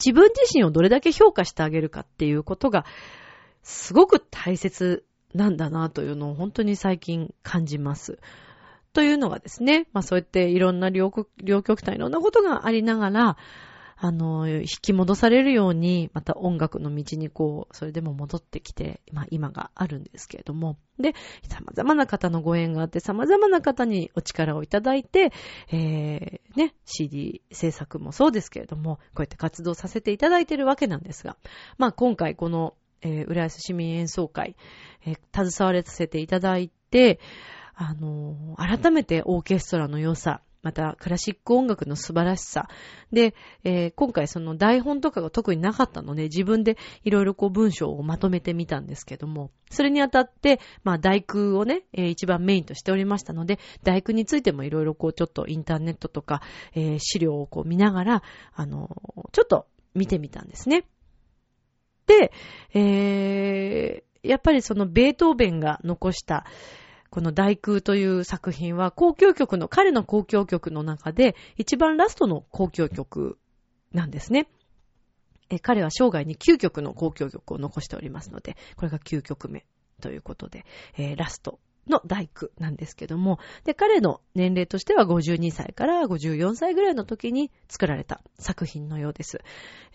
[0.05, 2.85] 自分自身をどれだけ評価してあげるかっていうことが、
[3.63, 5.05] すごく大切
[5.37, 8.19] なんだなというのを本当に最近感じます。
[8.93, 13.37] というのがですね、まあそうやっていろんな両極端いろんなことがありながら、
[13.99, 21.15] あの、引き戻されるように、また音楽の道にこう、それでも戻ってきて、まあ今があるんですけれども、で、
[21.49, 25.33] 様々な方のご縁があって、様々な方にお力をいただいて、
[25.73, 31.39] えー、ね、CD 制作もそうですけれども、こうやって活動させていただいているわけなんですが、
[31.79, 34.57] まあ今回この、えー、浦安市民演奏会、
[35.05, 37.21] えー、携われさせていただいて、
[37.75, 42.69] あのー、改めてオーケストラの良さ、またクラシック音楽の素晴らしさ。
[43.13, 56.43] で、えー、今回その台本とかが特になかったので、自分でいろいろこう文章をまとめてみたんですけども、それにあたって、まあ大工をね、えー、一番メインとしておりましたので、大工についてもいろいろこうちょっとインターネットとか、
[56.75, 58.89] えー、資料をこう見ながら、あの
[59.31, 60.85] ちょっと見てみたんですね。
[62.07, 62.33] で、
[62.75, 66.45] えー、やっぱりそのベートーベンが残した、
[67.11, 73.39] この大空という作品は、公共曲の、彼の公共曲の中で、一番ラストの公共曲
[73.93, 74.49] なんですね。
[75.49, 79.65] え彼は生涯に9曲の公共曲を残しておりますので、これが9曲目
[80.01, 80.65] ということで、
[80.99, 89.41] えー、ラストの大工なんですけども、で、彼の年齢としては52歳から54歳ぐらいの時に作られた作品のようです。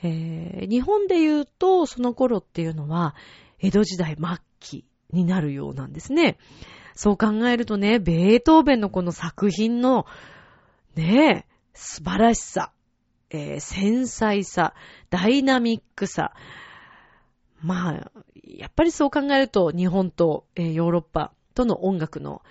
[0.03, 3.15] えー、日本で言うと、その頃っていうのは、
[3.59, 6.37] 江戸時代末期になるようなんですね。
[6.95, 10.05] そう考えるとね、ベートーベンのこの作品の、
[10.95, 12.71] ね、素晴らしさ、
[13.29, 14.73] えー、繊細さ、
[15.09, 16.33] ダイナミックさ。
[17.61, 18.11] まあ、
[18.43, 22.41] やっぱりそう考えると、日本と、えー、ヨーロッパとの音楽の、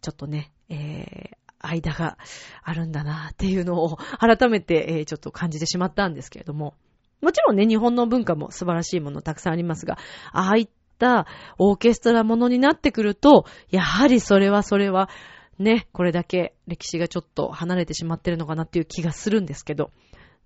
[0.00, 2.18] ちょっとね、えー、間が
[2.62, 6.74] あるんだなっていうのを 改めて、え、ちょっと感じてしまったんですけれども。
[7.20, 9.98] もちろんね、日本の文化も素晴らしいものたくさんありますが、
[10.32, 11.26] ああいった
[11.58, 15.10] オーケストラものになってくると、やはりそれはそれは、
[15.58, 19.90] ね、これだけ歴史がちょっと離れてしまってるのかなっていう気がするんですけど。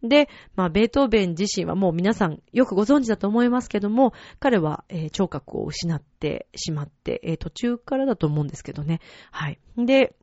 [0.09, 9.01] で、まあ、ベートーベン自身はもう皆さんよくご存知だと思いますけども、彼は、えー、聴覚を失ってしまって、えー、途中からだと思うんですけどね。
[9.31, 9.59] はい。
[9.77, 10.15] で、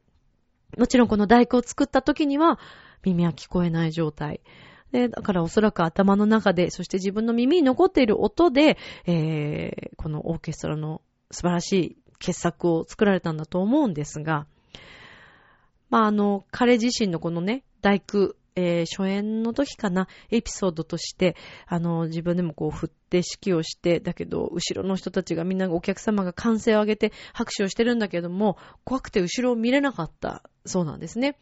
[0.78, 2.60] もちろんこの大工を作った時には、
[3.04, 4.42] 耳は聞こえない状態。
[4.92, 14.46] で、だからおそらく頭の中で、そして自分の耳に残っている音で、えー、このオーケストラの素晴らしい傑作を作られたんだと思うんですが、
[15.90, 31.38] まあ、あの、彼自身のこのね、大工、えー、初演の時かな、エピソードとして、あの、自分でもこう振って指揮をして、だけど、後ろの人たちがみんなお客様が歓声を上げて拍手をしてるんだけども、怖くて後ろを見れなかったそうなんですね。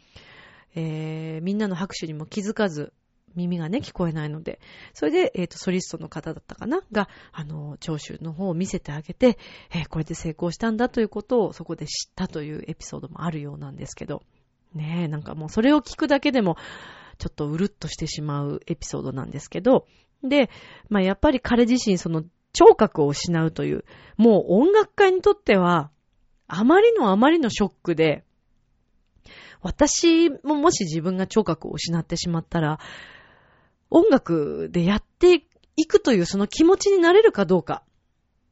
[0.76, 2.94] えー、みんなの拍手にも気づかず、
[3.36, 4.60] 耳がね、聞こえないので。
[4.94, 6.82] それで、えっ、ー、と、ソリストの方だったかな？
[6.92, 9.38] が、あの、聴衆の方を見せてあげて、
[9.72, 14.24] えー、これで成功したんだということをそこで知ったというエピソードもあるようなんですけど。
[14.74, 16.56] ねえ、なんかもうそれを聞くだけでも、
[17.20, 19.86] ちょっとうるっとしてしまうエピソードなんですけど、
[20.24, 20.50] で、
[20.90, 23.84] まあやっぱり彼自身その聴覚を失うという、
[24.18, 25.92] もう音楽家にとっては、
[26.48, 28.24] あまりのあまりのショックで、
[29.62, 32.80] 私ももし自分が聴覚を失ってしまったら、
[33.90, 35.44] 音楽でやって
[35.76, 37.84] いくというその気持ちになれるかどうか。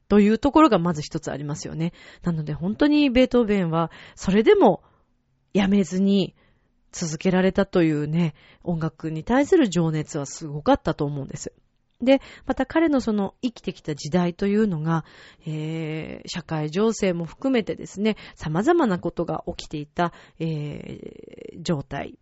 [0.10, 1.93] というところがまず一つありますよね。
[2.23, 4.82] なので本当にベートーベンはそれでも
[5.53, 6.34] やめずに
[6.97, 8.33] 続けられたというね、
[8.63, 11.53] 音楽に対する情熱はすごかったと思うんです。
[12.01, 15.05] で、また彼のその生きてきた時代というのが、
[15.45, 22.17] えー、社会情勢も含めてですね、様々なことが起きていた、えー、状態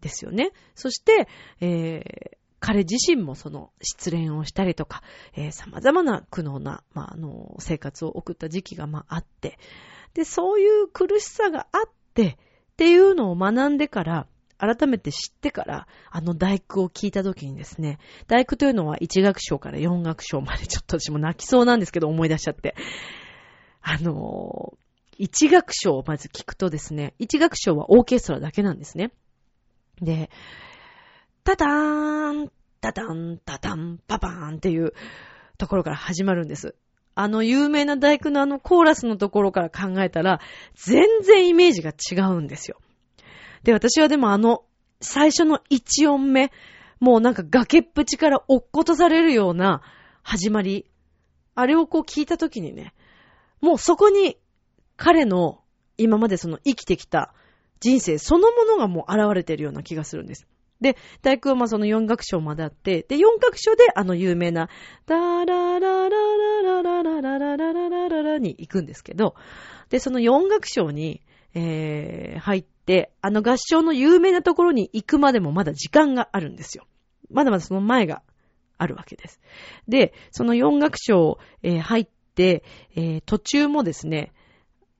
[0.00, 0.52] ですよね。
[0.74, 1.28] そして、
[1.60, 5.02] えー、彼自身もその失恋をしたりとか、
[5.34, 9.58] えー、様々な苦悩な、まあ、あの、生活を送った時期が、まあ、あって、
[10.14, 12.38] で、そういう苦しさがあって、
[12.74, 14.26] っていうのを学んでから、
[14.58, 22.74] 改めて知ってから、あの大工を聞いたときにですね、大工というのは1学章から4学章までちょっと私も泣きそうなんですけど思い出しちゃって。
[23.80, 29.12] あのー、1学章をまず聞くとですね、1学章はオーケストラだけなんですね。
[30.00, 30.30] で、
[31.44, 34.94] タターン、タタン、タタン、パパーンっていう
[35.58, 36.74] ところから始まるんです。
[37.14, 40.40] あの有名な大工のあのコーラスのところから考えたら、
[40.74, 42.78] 全然イメージが違うんですよ。
[43.62, 44.64] で、私はでもあの、
[45.00, 46.50] 最初の1音目、
[47.00, 49.82] もうなんか崖っぷちから落っことされるような
[50.22, 50.86] 始まり、
[51.54, 52.94] あれをこう聞いたときにね、
[53.60, 54.36] もうそこに
[54.96, 55.60] 彼の
[55.98, 57.32] 今までその生きてきた
[57.80, 60.46] 人生そのものがもう現れてるような気がするんです。
[60.84, 64.68] で、大工はまあその4楽章まであって、で、4楽章であの有名な、
[65.06, 69.34] ダララララララララララララララに行くんですけど、
[69.88, 71.22] で、その4楽章に、
[71.54, 76.84] えー、入って、あの合唱の有名なところに行くまでもまだ時間があるんですよ。
[77.30, 78.20] まだまだその前が
[78.76, 79.40] あるわけです。
[79.88, 82.62] で、その4楽章、えー、入って、
[82.94, 84.34] えー、途中もですね、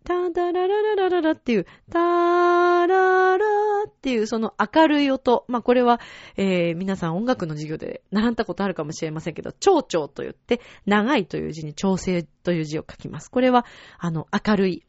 [0.05, 1.99] タダララララララっていう、タ
[2.87, 5.45] ララっていうその明るい音。
[5.49, 6.01] まあ、これは、
[6.37, 13.31] えー、皆さん音楽の授業で習ったことあるかもしれませんけど、蝶々と言って、長いという字に調整という字を書きます。
[13.31, 13.65] これは、
[13.99, 14.85] あの、明るい、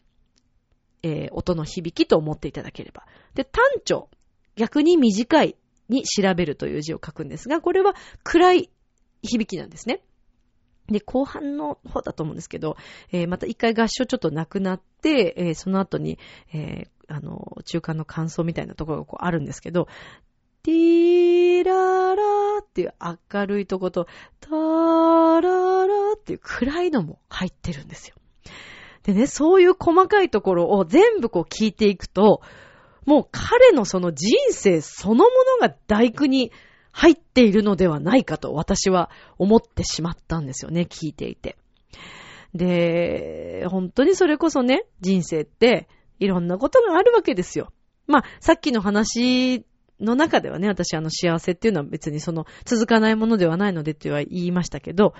[1.03, 3.05] えー、音の響きと思っていただければ。
[3.33, 4.09] で、単調。
[4.55, 5.57] 逆に短い
[5.89, 8.69] に調べるという字を書くんですが、これは暗い
[9.21, 10.01] 響きなんですね。
[10.87, 12.77] で、後半の方だと思うんですけど、
[13.11, 16.19] えー、また一回合唱ちょっとなくなって、えー、その後に、
[16.53, 19.87] えー、あの、中間の感想みたいなところがこうあるんですけど、
[20.63, 24.07] ティーララーっていう明るいとこと、
[24.39, 28.15] ターララーっていう暗いのも入ってるんですよ。
[29.03, 32.41] でね、そういう細かいところを全部こう聞いていくと、
[33.05, 35.29] もう彼のその人生そのも
[35.61, 36.51] のが大工に
[36.91, 41.57] 入っているのではないかと私は思ってしまったんですよね、聞いていて。
[42.55, 45.87] で、本当にそれこそね、人生って
[46.19, 47.71] いろんなことがあるわけですよ。
[48.07, 49.65] まあ、さっきの話
[49.99, 55.13] の中ではね、私あの幸せっていうのは別にその続かないものではないのでっては言いましたけど、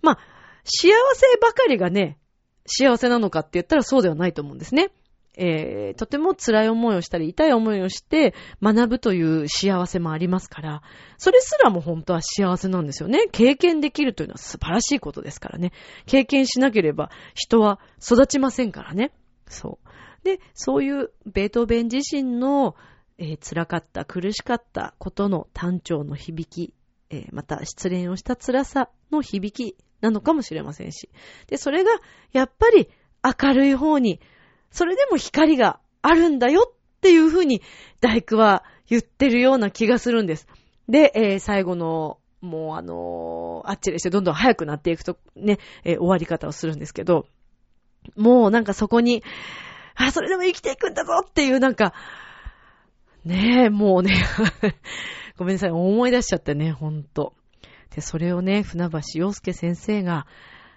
[0.00, 0.18] まあ、
[0.64, 2.18] 幸せばかりがね、
[2.66, 4.90] 幸せなのかって言ったらそうではないと思うんですね。
[5.34, 10.82] えー、とても辛い思いをしたり、痛い思いをして学ぶという幸せもありますから、
[11.16, 13.28] それすらも本当は幸せなんですよね。
[13.32, 15.72] 経験できるというのは素晴らしいことですからね。
[16.06, 19.12] 経験しなければ人は育ちませんからね。
[19.48, 19.88] そう。
[20.24, 22.76] で、そういうベートーベン自身の、
[23.18, 26.74] えー、辛かった、苦しかったことの単調の響き、
[27.10, 31.08] えー、また失恋をした辛さの響きなのかもしれませんし。
[31.48, 31.90] で、それが
[32.32, 32.88] やっぱり
[33.22, 34.20] 明るい方に、
[34.70, 37.62] それでも光があるんだよっていうふうに
[38.00, 40.46] 大工は言ってるような気がするんです。
[40.88, 47.26] で、えー、最後のもうあのー、あっちでしてどんどん早くなっていくとね、えー、終わり方をするんですけど、
[48.16, 49.22] もうなんかそこに、
[49.94, 51.94] あ、それでも生きていくんだぞっていうなんか、
[53.24, 54.24] ねえ、もうね
[55.36, 57.34] ごめんなさい、思い出しちゃってね、ほんと。
[57.94, 60.26] で、それをね、船橋洋介先生が、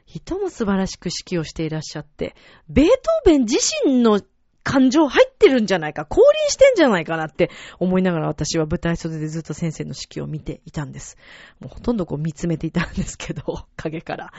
[0.06, 2.36] 人も素晴らしく指揮をしていらっしゃって、
[2.70, 4.22] ベートーベン自身の
[4.66, 11.18] 感情入ってるんじゃないか、降臨してんじゃないかなって思いながら私は舞台袖でずっと先生の指揮を見ていたんです。
[11.60, 13.44] もうほとんどこう見つめていたんですけど、
[13.78, 14.34] 影から。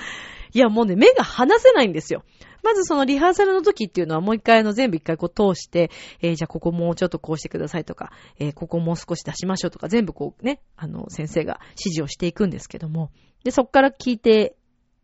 [0.53, 2.25] いやもうね、目が離せないんですよ。
[2.65, 8.11] まずそのリハーサルの時っていうのはもう一回あの全部一回こう通して、えー、じゃあここもうちょっとこうしてくださいとか、
[8.41, 13.13] えー、ここもう少し出しましょうとか全部こうね、あの先生が指示をしていくんですけども、
[13.45, 14.57] で、そっから聞いて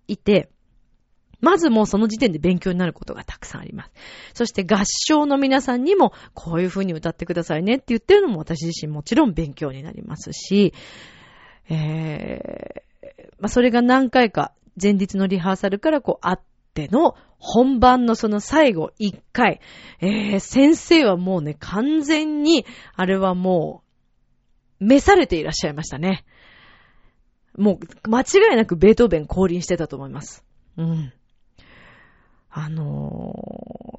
[0.08, 0.50] いて、
[1.42, 3.90] まずもうその時点で勉強になることがたくさんあります。
[4.32, 10.72] そして合唱の皆さんにもこういう風に歌ってくださいねって言ってるのも私自身もちろん勉強になりますし、
[11.68, 16.40] えー、まあ、それが何回か前日のリハーサルからこうあっ
[16.74, 19.60] ての本番のその最後一回、
[20.00, 22.64] えー、先生はもうね、完全に、
[22.94, 23.82] あれはも
[24.80, 26.24] う、召されていらっしゃいましたね。
[27.58, 30.44] もう、間違いなくベートーベン降臨してたと思います。
[30.76, 31.12] うん。
[32.54, 33.34] あの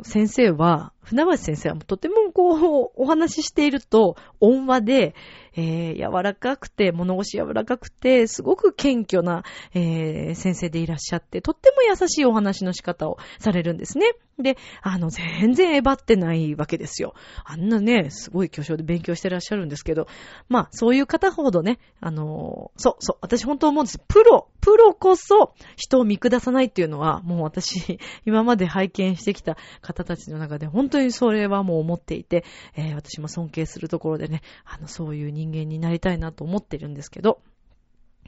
[0.03, 5.15] ー、先生は、船橋先生はとてもこう、お話ししていると、音話で、
[5.55, 9.43] えー、柔らかくて、物腰柔らかくて、すごく謙虚な、
[9.73, 14.13] えー、先生でいらっしゃって、とっても優しいお話の仕方をされるんですね。
[14.39, 17.13] で、あの、全然えばってないわけですよ。
[17.45, 20.07] あんなね、すごい巨匠で勉強してらっしゃるんですけど、
[20.49, 23.99] まあ、そういう方ほどね、あのー、そう、そう、私本当思うんです。
[23.99, 32.43] プロ、プロこそ人を見下さないっていうのは、もう私、 今まで拝見してきた方たちの中で、本当にそれはもう思っていて、
[32.75, 37.41] えー、私も尊敬するところでね、あの、そういう人人間になりたいなと思ってるんですけど、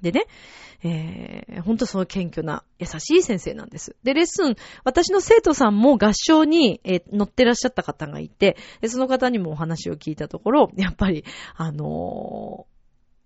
[0.02, 0.26] でね、
[0.84, 3.96] えー、ほんとそう謙虚な優しい先生なんです。
[4.04, 11.24] で、レッスン、私の生徒さんも合唱に、えー、乗ってらっしゃった方がいてで、その方にもお話を聞いたところ、やっぱり、
[11.56, 12.68] あの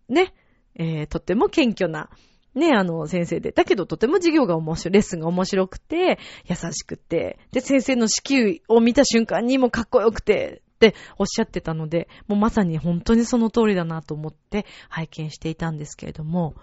[0.09, 0.33] ー、ね、
[0.75, 2.09] えー、とっても謙虚な、
[2.55, 3.51] ね、あの、先生で。
[3.51, 16.55] だけど、とても授業が面白い、レッスンが面白くて、優しくて、で、先生の指揮を見た瞬間にもかっこよくて、っておっしゃってたので、もうまさに本当にその通りだなと思って拝見していたんですけれども。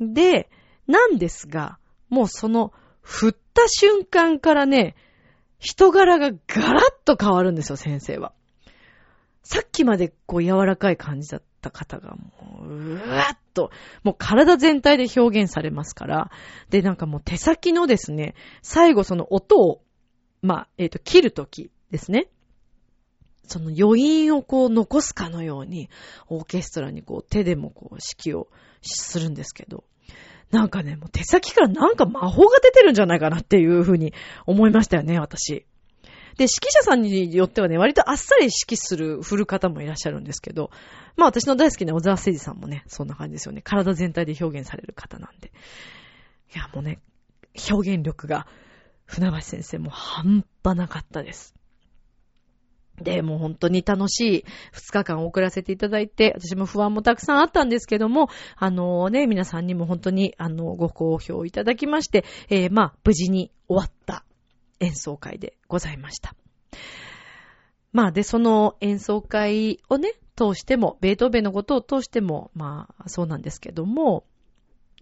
[0.00, 0.48] で、
[0.86, 4.96] なんですが、もうその、振った瞬間からね、
[5.58, 8.32] 人柄がガラッと変わるんですよ、先生は。
[9.42, 13.70] さっきまでこう柔らかい感じだった方がもう、うわっと、
[14.02, 16.30] もう体全体で表現されますから、
[16.70, 19.82] で、なんかもう手先のですね、最後その音を、
[20.42, 22.28] まあ、えっ、ー、と、切るときですね。
[23.48, 25.88] その余韻をこう残すかのように、
[26.28, 28.48] オーケストラにこう手でもこう指揮を
[28.82, 29.84] するんですけど、
[30.50, 34.14] なんかね、もう手先からなんか魔法が出てるんじゃないかなっていうふうに
[34.46, 35.66] 思いましたよね、私。
[36.38, 40.70] で、指揮者さんによってはね、割とあっさり指揮する、振る方もいらっしゃるんですけど、
[41.16, 43.60] まあ私の大好きな小沢誠二さんもね、そんな感じですよね。
[43.60, 45.52] 体全体で表現される方なんで。
[46.54, 47.00] いや、もうね、
[47.70, 48.46] 表現力が、
[49.04, 51.54] 船橋先生も半端なかったです。
[53.00, 64.24] で、もう本当に楽しい2日間を送らせていただいて、私も不安もたくさんあったんですけども、あのね、皆さんにも本当に、あの、ご好評いただきまして、えー、まあ、無事に終わった
[64.80, 66.34] 演奏会でございました。
[67.92, 74.24] まあ、で、その演奏会をね、通しても、ベートーベンのことを通しても、まあ、そうなんですけども、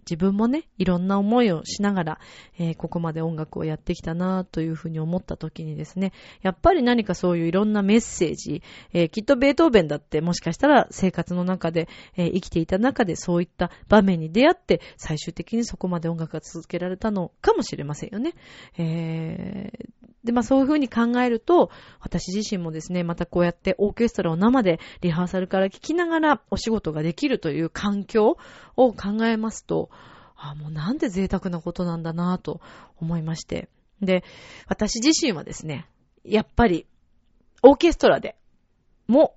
[0.09, 2.19] 自分もね、いろんな思いをしながら、
[2.57, 18.33] えー、ここまで音楽をやってきたなというふうに思った時にですね、やっぱり何かそういういろんなメッセージ、えー、きっとベートーベンだってもしかしたら生活の中で、えー、生きていた中でそういった場面に出会って、最終的にそこまで音楽が続けられたのかもしれませんよね。
[18.77, 19.71] え、
[20.23, 28.37] で、まあそういうふうに考えると、私自身もですね、またこうやってオーケストラを生でリハーサルから聴きながらお仕事ができるという環境
[28.75, 29.89] を考えますと、
[30.37, 32.61] あもうなんで贅沢なことなんだなぁと
[32.97, 33.69] 思いまして。
[34.01, 34.23] で、
[34.67, 35.87] 私自身はですね、
[36.23, 36.85] やっぱり、
[37.63, 38.35] オーケストラで
[39.07, 39.35] も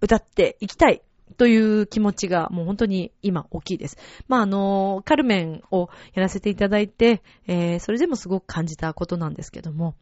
[0.00, 1.02] 歌っていきたい
[1.38, 3.96] という気持ちがもう本当に今大きいです。
[4.28, 9.94] まあ、あの、カルメンをやらせていただいて、えー、それでもすごく感じたことなんですけども。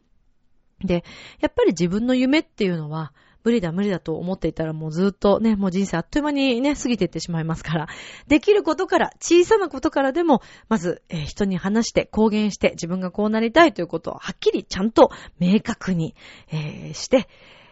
[0.83, 1.03] で、
[1.39, 3.13] やっぱり自分の夢っていうのは、
[3.47, 7.87] 無理だ無理だと思っていたらもうずっとね、もう人生あっという間にね、過ぎていってしまいますから、
[8.27, 16.13] できることから、小さなことからでも、まず、えー、人に話して、公言して、自分がこうなりたいということをはっきりちゃんと明確に、
[16.51, 17.29] えー、して、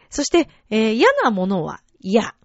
[0.10, 2.36] そして、えー、嫌なものは嫌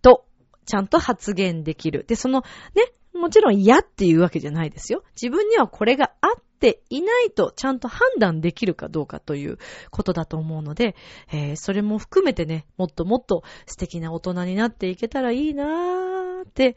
[0.00, 0.24] と、
[0.64, 2.06] ちゃんと発言できる。
[2.08, 2.42] で、その、
[2.74, 5.02] ね、もちろん嫌っていうわけじゃないですよ。
[5.12, 9.58] 自分にはこれがあっていないとちゃんと判断できるかどうかという
[9.90, 10.96] ことだと思うので、
[11.32, 16.76] えー、それも含めてね、もっともっと素敵な大人になっていけたらいいなーって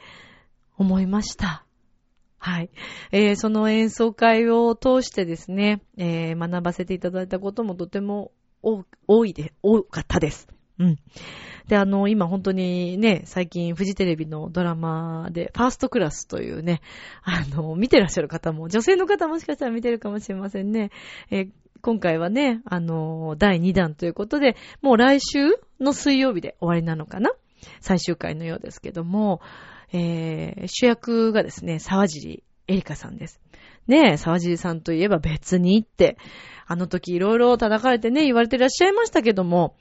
[0.78, 1.66] 思いました。
[2.38, 2.70] はい。
[3.12, 8.32] えー、その演奏会を通してですね、えー、学ばせていただいたこともとても
[9.08, 10.48] 多いで、多かったです。
[10.80, 11.00] うん。
[11.68, 16.82] で、あの、今本当にね、最近フジテレビのドラマで、ファーストクラスというね、
[17.22, 20.90] あの、見てらっしゃる方も、女性の方もしかしたら見てるかもしれませんね。
[21.30, 21.50] え、
[21.82, 27.32] 今回はね、あの、第2弾ということで、もう来週の水曜日で終わりなのかな？
[27.82, 29.42] 最終回のようですけども、
[29.92, 33.40] えー、主役がですね、沢尻エリカさんです。
[33.88, 36.18] ね、沢尻さんといえば別にって、
[36.68, 39.76] あの時いろいろ叩かれてね、言われてらっしゃいましたけども、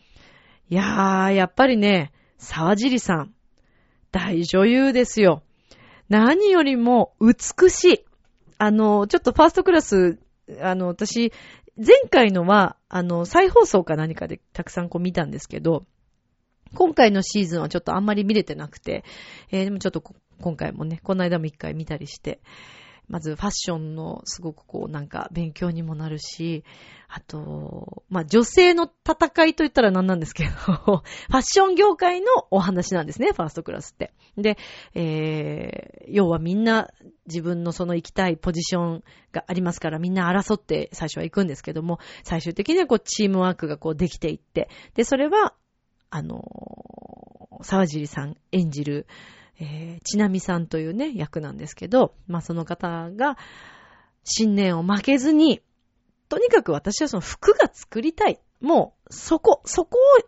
[0.71, 3.35] いやー、やっぱりね、沢尻さん、
[4.12, 5.43] 大女優ですよ。
[6.11, 8.05] 何よりも美しい。
[8.59, 10.19] あの、ちょっとファーストクラス、
[10.61, 11.33] あの、私、
[11.77, 15.87] 前回のは、あの、再放送か何かでたくさんこう見たんですけど、
[16.75, 19.05] 今回のシーズンはちょっとあんまり見れてなくて、
[19.51, 20.03] えー、でもちょっと
[20.41, 22.41] 今回もね、この間も一回見たりして、
[23.09, 26.65] まずファッションのすごくこうなんか勉強にもなるし、
[27.09, 34.13] あと、まあ女性の戦いと言ったら何なんですけど、 ファッション業界のお話なんですね、ファーストクラスって。
[34.37, 34.59] で、
[34.95, 36.89] えー、要はみんな
[37.27, 45.55] 自分のその行きたいポジションがありますからみんな争って最初は行くんですけども、最終的にはこうチームワークがこうできていって、で、それは、
[46.11, 49.07] あの沢尻さん演じる、
[49.61, 53.37] えー、ちなみさんというね、役なんですけど、まあその方が、
[54.25, 55.63] 信念を負けずに、
[56.29, 58.39] とにかく私はその服が作りたい。
[58.61, 60.23] もう、そこ、そこを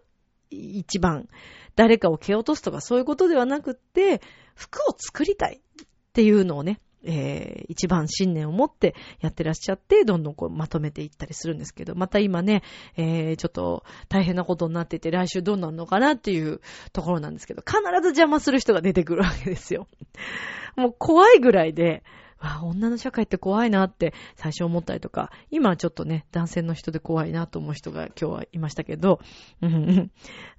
[0.51, 1.29] 一番、
[1.77, 4.21] 誰かを蹴落とすとかそういうことではなくって、
[4.55, 12.63] 服を作りたいっていうのをね、えー、一番信念を持ってやってらっしゃって、どんどんこうまとめていったりするんですけど、また今ね、
[12.97, 16.61] えー、ちょっと大変なことになってて、来週どうなるのかなっていう
[16.93, 19.87] ところなんですけど、必ず邪魔する人が出てくるわけですよ。
[20.77, 22.03] もう怖いぐらいで、
[22.39, 29.21] わ女の社会って怖いなって最初思ったりとか、今はちょっとね、男性の人で怖いなと思う人が今日はいましたけど、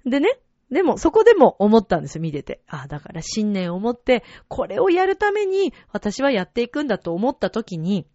[0.04, 0.38] でね、
[0.72, 2.62] でも、そこでも思ったんですよ、見てて。
[2.66, 8.06] ああ、だから信念を持って、これをやるために私はやっていくんだと思った時に、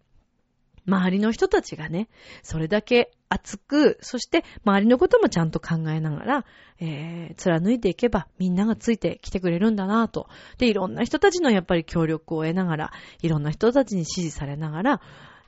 [0.87, 2.09] 周りの人たちがね、
[2.41, 6.45] それだけ熱く、そして周りのこともちゃんと考えながら、
[6.79, 10.27] えー、貫いていけばみんながついてきてくれるんだなぁと。
[10.57, 12.91] で、いろんな人たちのやっぱり協力を得ながら、
[13.21, 15.01] いろんな人たちに支持されながら、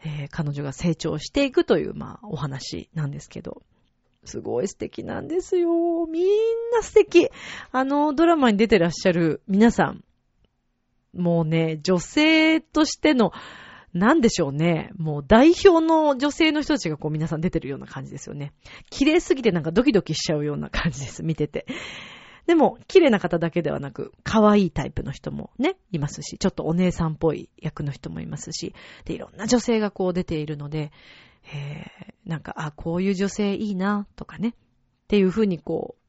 [0.05, 3.63] えー、彼女が成長していくという、まあ、お話なんですけど。
[4.25, 6.05] すごい素敵なんですよ。
[6.07, 6.25] みん
[6.73, 7.29] な素敵。
[7.71, 10.03] あの、ドラマに出てらっしゃる皆さん。
[11.13, 13.31] もうね、女性としての、
[13.93, 14.91] なんでしょうね。
[14.97, 18.53] もう代表の女性の人たちがこう皆さん出てるような感じですよね。
[18.91, 21.23] 綺麗すぎてなんかドキドキしちゃうような感じです。
[21.23, 21.65] 見てて。
[22.45, 28.73] でも、綺麗な方だけではなく、可愛いタイプの人もね、いますし、ちょっとお姉さんっぽい役の人もいますし、
[29.05, 30.91] で、いろんな女性がこう出ているので、
[31.53, 34.49] えー、なんか、あ、こういう女性いいな、とかね。
[34.49, 34.53] っ
[35.07, 35.99] ていうふうにこう、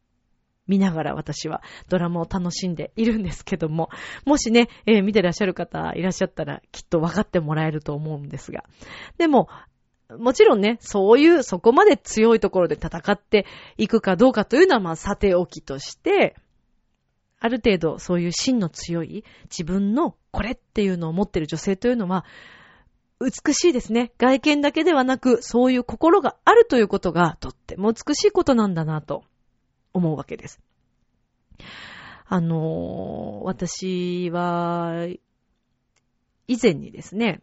[0.66, 3.90] 見ながら私はドラマを楽しんでいるんですけども、
[4.24, 8.64] もしね、えー、見てらっしゃる方いらっしゃったらきっと分かってもらえると思うんですが。
[9.18, 9.48] でも、
[10.18, 13.46] もちろんね、そういう、そこまで強いところで戦って
[13.78, 16.36] いくかどうかというのは、まあ、さておきとして、
[17.38, 22.24] ある程度そういう芯の強い自分のこれっていうのを持ってる女性というのは、
[23.20, 24.12] 美しいですね。
[24.16, 29.24] 外見だけではなく、そういう心があるということがとっても美しいことなんだなと
[29.92, 30.58] 思うわけです。
[32.26, 35.06] あのー、私は、
[36.48, 37.42] 以前にですね、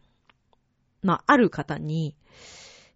[1.03, 2.15] まあ、ある方に、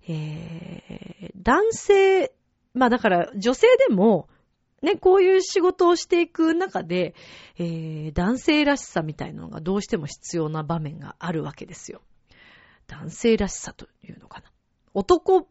[0.07, 2.34] えー、男性、
[2.73, 4.27] まあだから女性でも、
[4.82, 7.13] ね、こういう仕事をしていく中で、
[7.59, 12.01] えー、男性らしさみたいなのがどうしても必要な場面があるわけですよ。
[12.91, 14.51] 男性らしさというのかな。
[14.93, 15.47] 男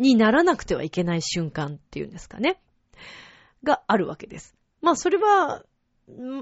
[0.00, 2.60] にならなくてはいけない瞬間っていうんですかね。
[3.62, 4.56] があるわけです。
[4.82, 5.64] まあそれは、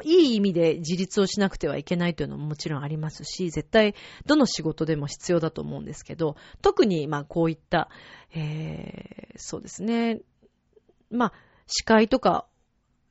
[0.02, 3.94] いい意味で自立をしなくてはいけないというのももちろんありますし、絶対
[4.26, 7.88] どの仕事でも必要だと思うんですけど、特にまあこういった、
[8.34, 10.20] えー、そうですね。
[11.10, 11.32] まあ
[11.66, 12.46] 司会とか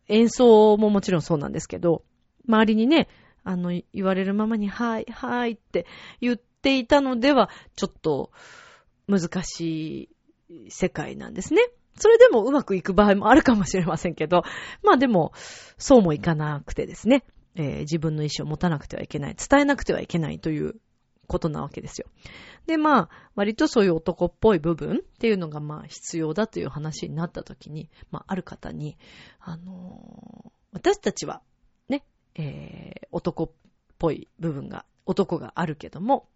[0.08, 2.04] 演奏ももちろんそうなんですけど、
[2.48, 3.08] 周りにね、
[3.44, 5.86] あの、言われるままに、はい、はいって
[6.22, 8.32] 言っていたのでは、ちょっと
[9.08, 10.10] 難し
[10.50, 11.62] い世界なんですね。
[11.96, 14.44] それでもうまくいく場合もあるかもしれませんけど、
[14.82, 15.34] まあでも、
[15.78, 17.24] そうもいかなくてですね、
[17.56, 20.76] えー、自分の意思を持たなくてはいけない、伝えなくてはいけないという
[21.28, 22.08] ことなわけですよ。
[22.66, 28.98] で、まあ、割とそういう男っぽい部分っていうのがまあ必要だという話になった時に、まあ、ある方に、
[29.40, 31.42] あのー、私たちは、
[31.90, 32.06] ね、
[32.36, 33.52] えー、男っ
[34.00, 36.28] ぽい部分が、男があるけども、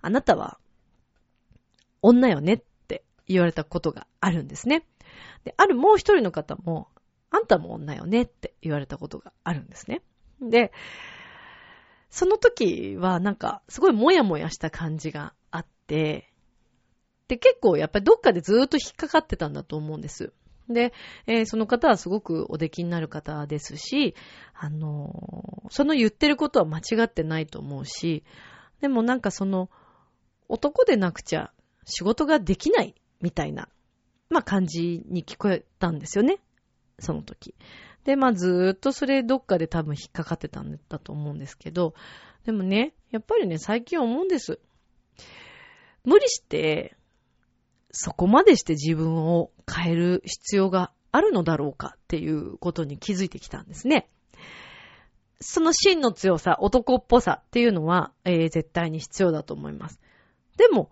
[0.00, 0.58] あなたは、
[2.02, 4.86] 女よねって言われたことがあるんですね。
[5.44, 6.88] で、あるもう一人の方も、
[7.30, 10.02] あんたも女よねって言われたことがあるんですね。
[10.40, 10.72] で、
[12.10, 16.32] その時はなんか、すごいもやもやした感じがあって、
[17.28, 20.32] で、結構やっぱりどっかでずーっと引っかかってたんだと思うんです。
[20.68, 20.92] で、
[21.26, 24.14] えー、その方はすごくお出来になる方ですし、
[24.54, 28.24] あのー、その言ってることは間違ってないと思うし、
[28.84, 29.70] でもなんかその、
[30.46, 31.50] 男でなくちゃ
[31.86, 33.70] 仕事ができないみたいな
[34.28, 36.36] まあ感じに聞こえたんですよね。
[36.98, 37.54] その時。
[38.04, 41.94] で、まあずっとそれどっかで多分引っかかってたんだと思うんですけど、
[42.44, 44.60] でもね、やっぱりね、最近思うんです。
[46.04, 46.94] 無理して、
[47.90, 54.10] そこまでして自分を変える必要があるのだろうかっていうことに気づいてきたんですね。
[55.44, 60.00] その芯の強さ、男っぽさっていうのは、えー、絶対に必要だと思います。
[60.56, 60.90] でも、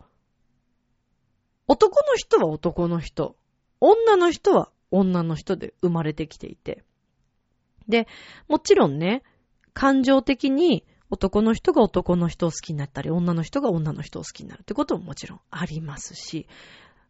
[1.66, 3.34] 男の人は男の人、
[3.80, 6.84] 女の人は女の人で生まれてきていて。
[7.88, 8.06] で、
[8.46, 9.22] もちろんね、
[9.72, 16.46] 感情的に男の人が男の人を好きになったり、女の人が女の人を好きになるってことももちろんありますし、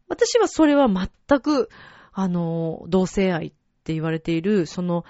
[0.07, 1.71] 私はそれは全く、
[2.13, 3.51] あの、同性愛っ
[3.83, 5.05] て言われている、その、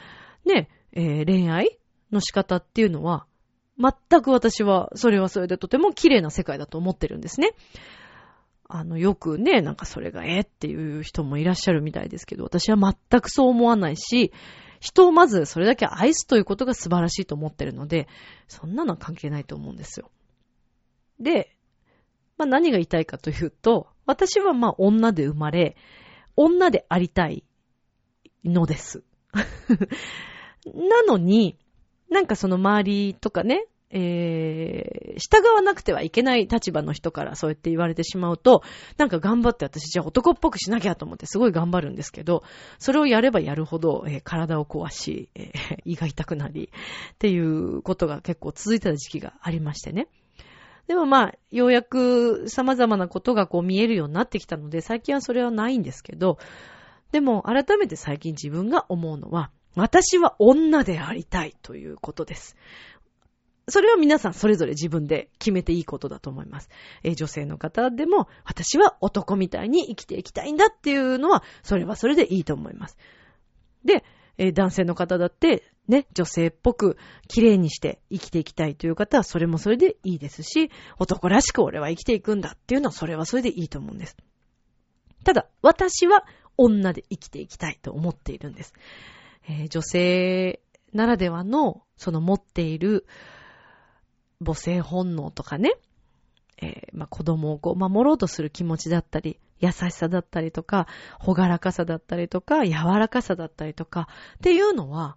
[0.47, 1.78] ね、えー、恋愛
[2.12, 3.26] の仕方っていうのは、
[3.78, 7.52] 全く私は、それはそれでとても綺麗な世界だと思ってるんですね。
[8.68, 14.32] あの、よくね、なんかそれがえっていう人もいらっしゃるみたいですけど、私は全くそう思わないし、
[14.80, 18.08] 人をまずそれだけ愛すということが素晴らしいと思ってるので、
[18.48, 20.10] そんなのは関係ないと思うんですよ。
[21.20, 21.56] で、
[22.36, 25.76] まあ何が言いたいかというと、私はまあ女で生まれ、
[26.34, 27.44] 女でありたい
[28.44, 29.04] のです。
[30.66, 31.58] なのに、
[32.12, 38.62] なんかその周りとかね、えー、従わなくてはいけない立場の人からそうやって言われてしまうと、
[38.96, 42.42] なんか頑張って私じゃあ男っぽくしなきゃと思ってすごい頑張るんですけど、
[42.78, 46.70] それをやればやるほど、えー、体を壊し、えー、 胃が痛くなり、
[47.14, 50.08] っていうことが結構続いてた時期がありましてね。
[50.86, 56.38] でもまあ、ようやく様々なことがこう見えるようになってきたので、最近はそれはないんですけど、
[57.12, 62.56] でも改めて最近自分が思うのは、私は女でありたいということです。
[63.68, 66.68] それは皆さんそれぞれ自分で決めていいことだと思います。
[67.04, 72.98] え、女性の方でも、私は男みたいに生きていきたいんだっていうのは、それはそれでいいと思います。
[73.84, 74.04] で、
[74.36, 76.96] え、男性の方だって、ね、女性っぽく
[77.28, 84.16] 綺麗にして生きていきたいという方は、それもそれでいいですし、男らしく俺は生きていくんだっていうのは、それはそれでいいと思うんです。
[85.24, 86.24] ただ、私は
[86.56, 88.74] 女で生きていきたいと思っているんです。
[89.49, 90.61] えー、女性
[90.93, 93.07] ならではの、その持っている
[94.45, 95.74] 母性本能とかね、
[96.61, 100.86] えー、まあ、子供をこう守ろうとする気持ちだったり、優しさだったりとか、
[101.18, 105.16] ほがらかさだったりとか、柔らかさだったりとか、っていうのは、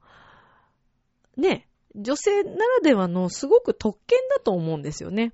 [1.37, 5.33] ね、女性ならではのすごく特権だと思うんですよね。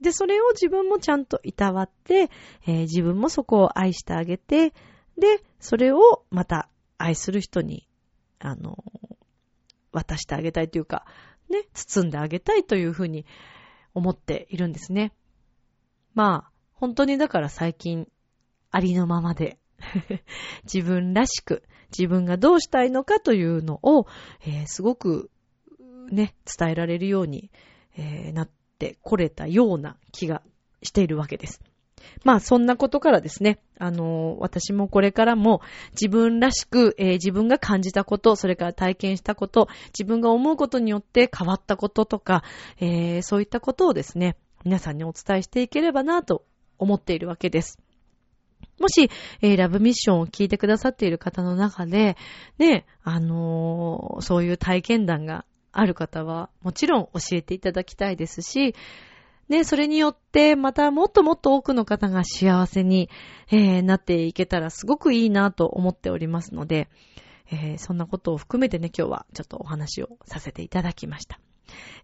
[0.00, 2.30] で、それを自分もちゃんといたわって、
[2.66, 4.72] えー、自分もそこを愛してあげて、
[5.18, 7.86] で、それをまた愛する人に、
[8.40, 8.76] あの、
[9.92, 11.06] 渡してあげたいというか、
[11.48, 13.26] ね、包んであげたいというふうに
[13.94, 15.12] 思っているんですね。
[16.14, 18.08] まあ、本当にだから最近、
[18.70, 19.58] ありのままで
[20.64, 21.62] 自分らしく、
[21.96, 24.06] 自分がどうしたいのかというのを、
[24.42, 25.30] えー、すごく、
[26.10, 27.50] ね、伝えられるように、
[27.96, 30.42] えー、なってこれたような気が
[30.82, 31.60] しているわけです。
[32.24, 35.60] まあそんなことからですね、あのー、私もこれからも
[35.92, 42.42] 自分らしく、えー、自分が感じたこと、それから体験したこと、自分が思うことによって変わったこととか、
[42.78, 46.44] えー、そういったことをですね、皆さんにお伝えしていければなと
[46.78, 47.78] 思っているわけです。
[48.78, 49.10] もし、
[49.42, 52.16] えー、ラブミッションを聞いてくださっている方の中で、
[52.58, 58.74] ね、あのー、そういう体験談がある方は、もちろん教えていただきたいですし、
[59.50, 63.10] ね、それによって、またもっともっと多くの方が幸せに、
[63.50, 66.88] えー、なっていけたらすごくいいなと思っておりますので、
[67.50, 71.40] えー、そんなことを含めてね、今日はちょっとお話をさせていただきました。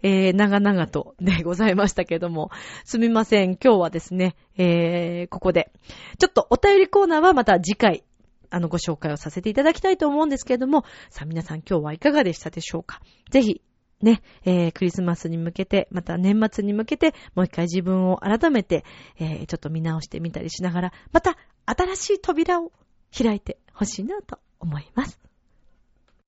[0.02, 2.50] えー、長々とでございましたけども、
[2.84, 3.56] すみません。
[3.56, 5.72] 今日はですね、えー、ここで、
[6.18, 8.04] ちょっとお便りコーナーはまた次回、
[8.50, 13.00] あの、ご紹介をさせていただきたいと思うんですけれども、さあ皆さん今日はいかがでしたでしょうか？
[13.30, 13.60] ぜひ、
[14.06, 18.84] ね、えー、クリスマスに向けて、また年末に向けて、もう一回自分を改めて、
[19.18, 21.36] えー、ちょっと見直してみたりしながら、また
[21.66, 22.70] 新しい扉を
[23.16, 25.18] 開いてほしいなと思います。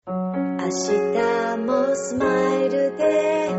[0.07, 2.25] 明日もスマ
[2.61, 3.49] イルで、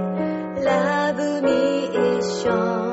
[0.64, 2.85] ラブミー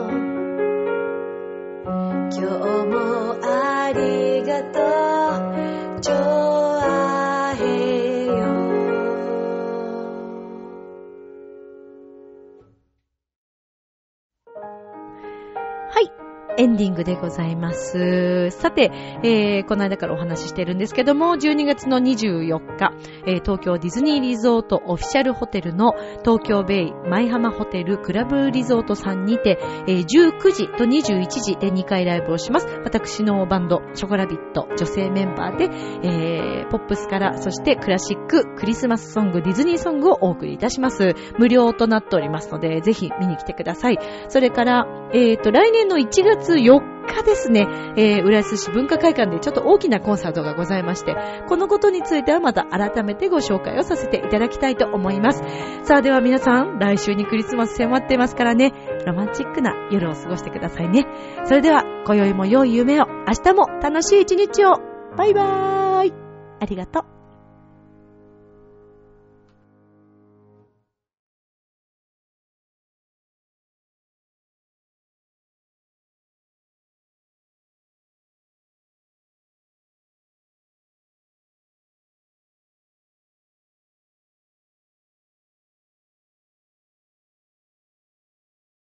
[16.83, 18.49] エでございます。
[18.51, 18.91] さて、
[19.23, 22.91] えー、この間からお話ししてるんですけども、12月の24日、
[23.25, 32.67] えー、東京ディズニーリゾートオフィシャルホテルの東京ベイ舞浜ホテルクラブリゾートさんにて、えー、19時と21時で2回ライブをします。
[32.83, 35.65] 私のバンド、ショコラビット、女性メンバーで、
[36.03, 41.15] えー、ポップスから、そしてクラシック、クリスマスソング、ディズニーソングをお送りいたします。
[41.37, 43.99] 無料となっておりますので、ぜひ見に来てください。
[44.29, 47.67] それから、えっ、ー、と、来年の1月4日日ですね、
[47.97, 51.15] えー、浦安市文化会館でちょっと大きなコンサートがございまして、
[51.47, 55.43] このことについてはまた改めてご紹介をさせていただきたいと思います。
[55.83, 58.73] さあでは皆さん、来週にクリスマス迫ってますからね、
[59.05, 61.05] ロマンチックな夜を過ごしてくださいね。
[61.45, 64.79] それでは、今宵も良い夢を、明日も楽しい一日を。
[65.17, 66.13] バイバーイ。
[66.59, 67.22] ありがとう。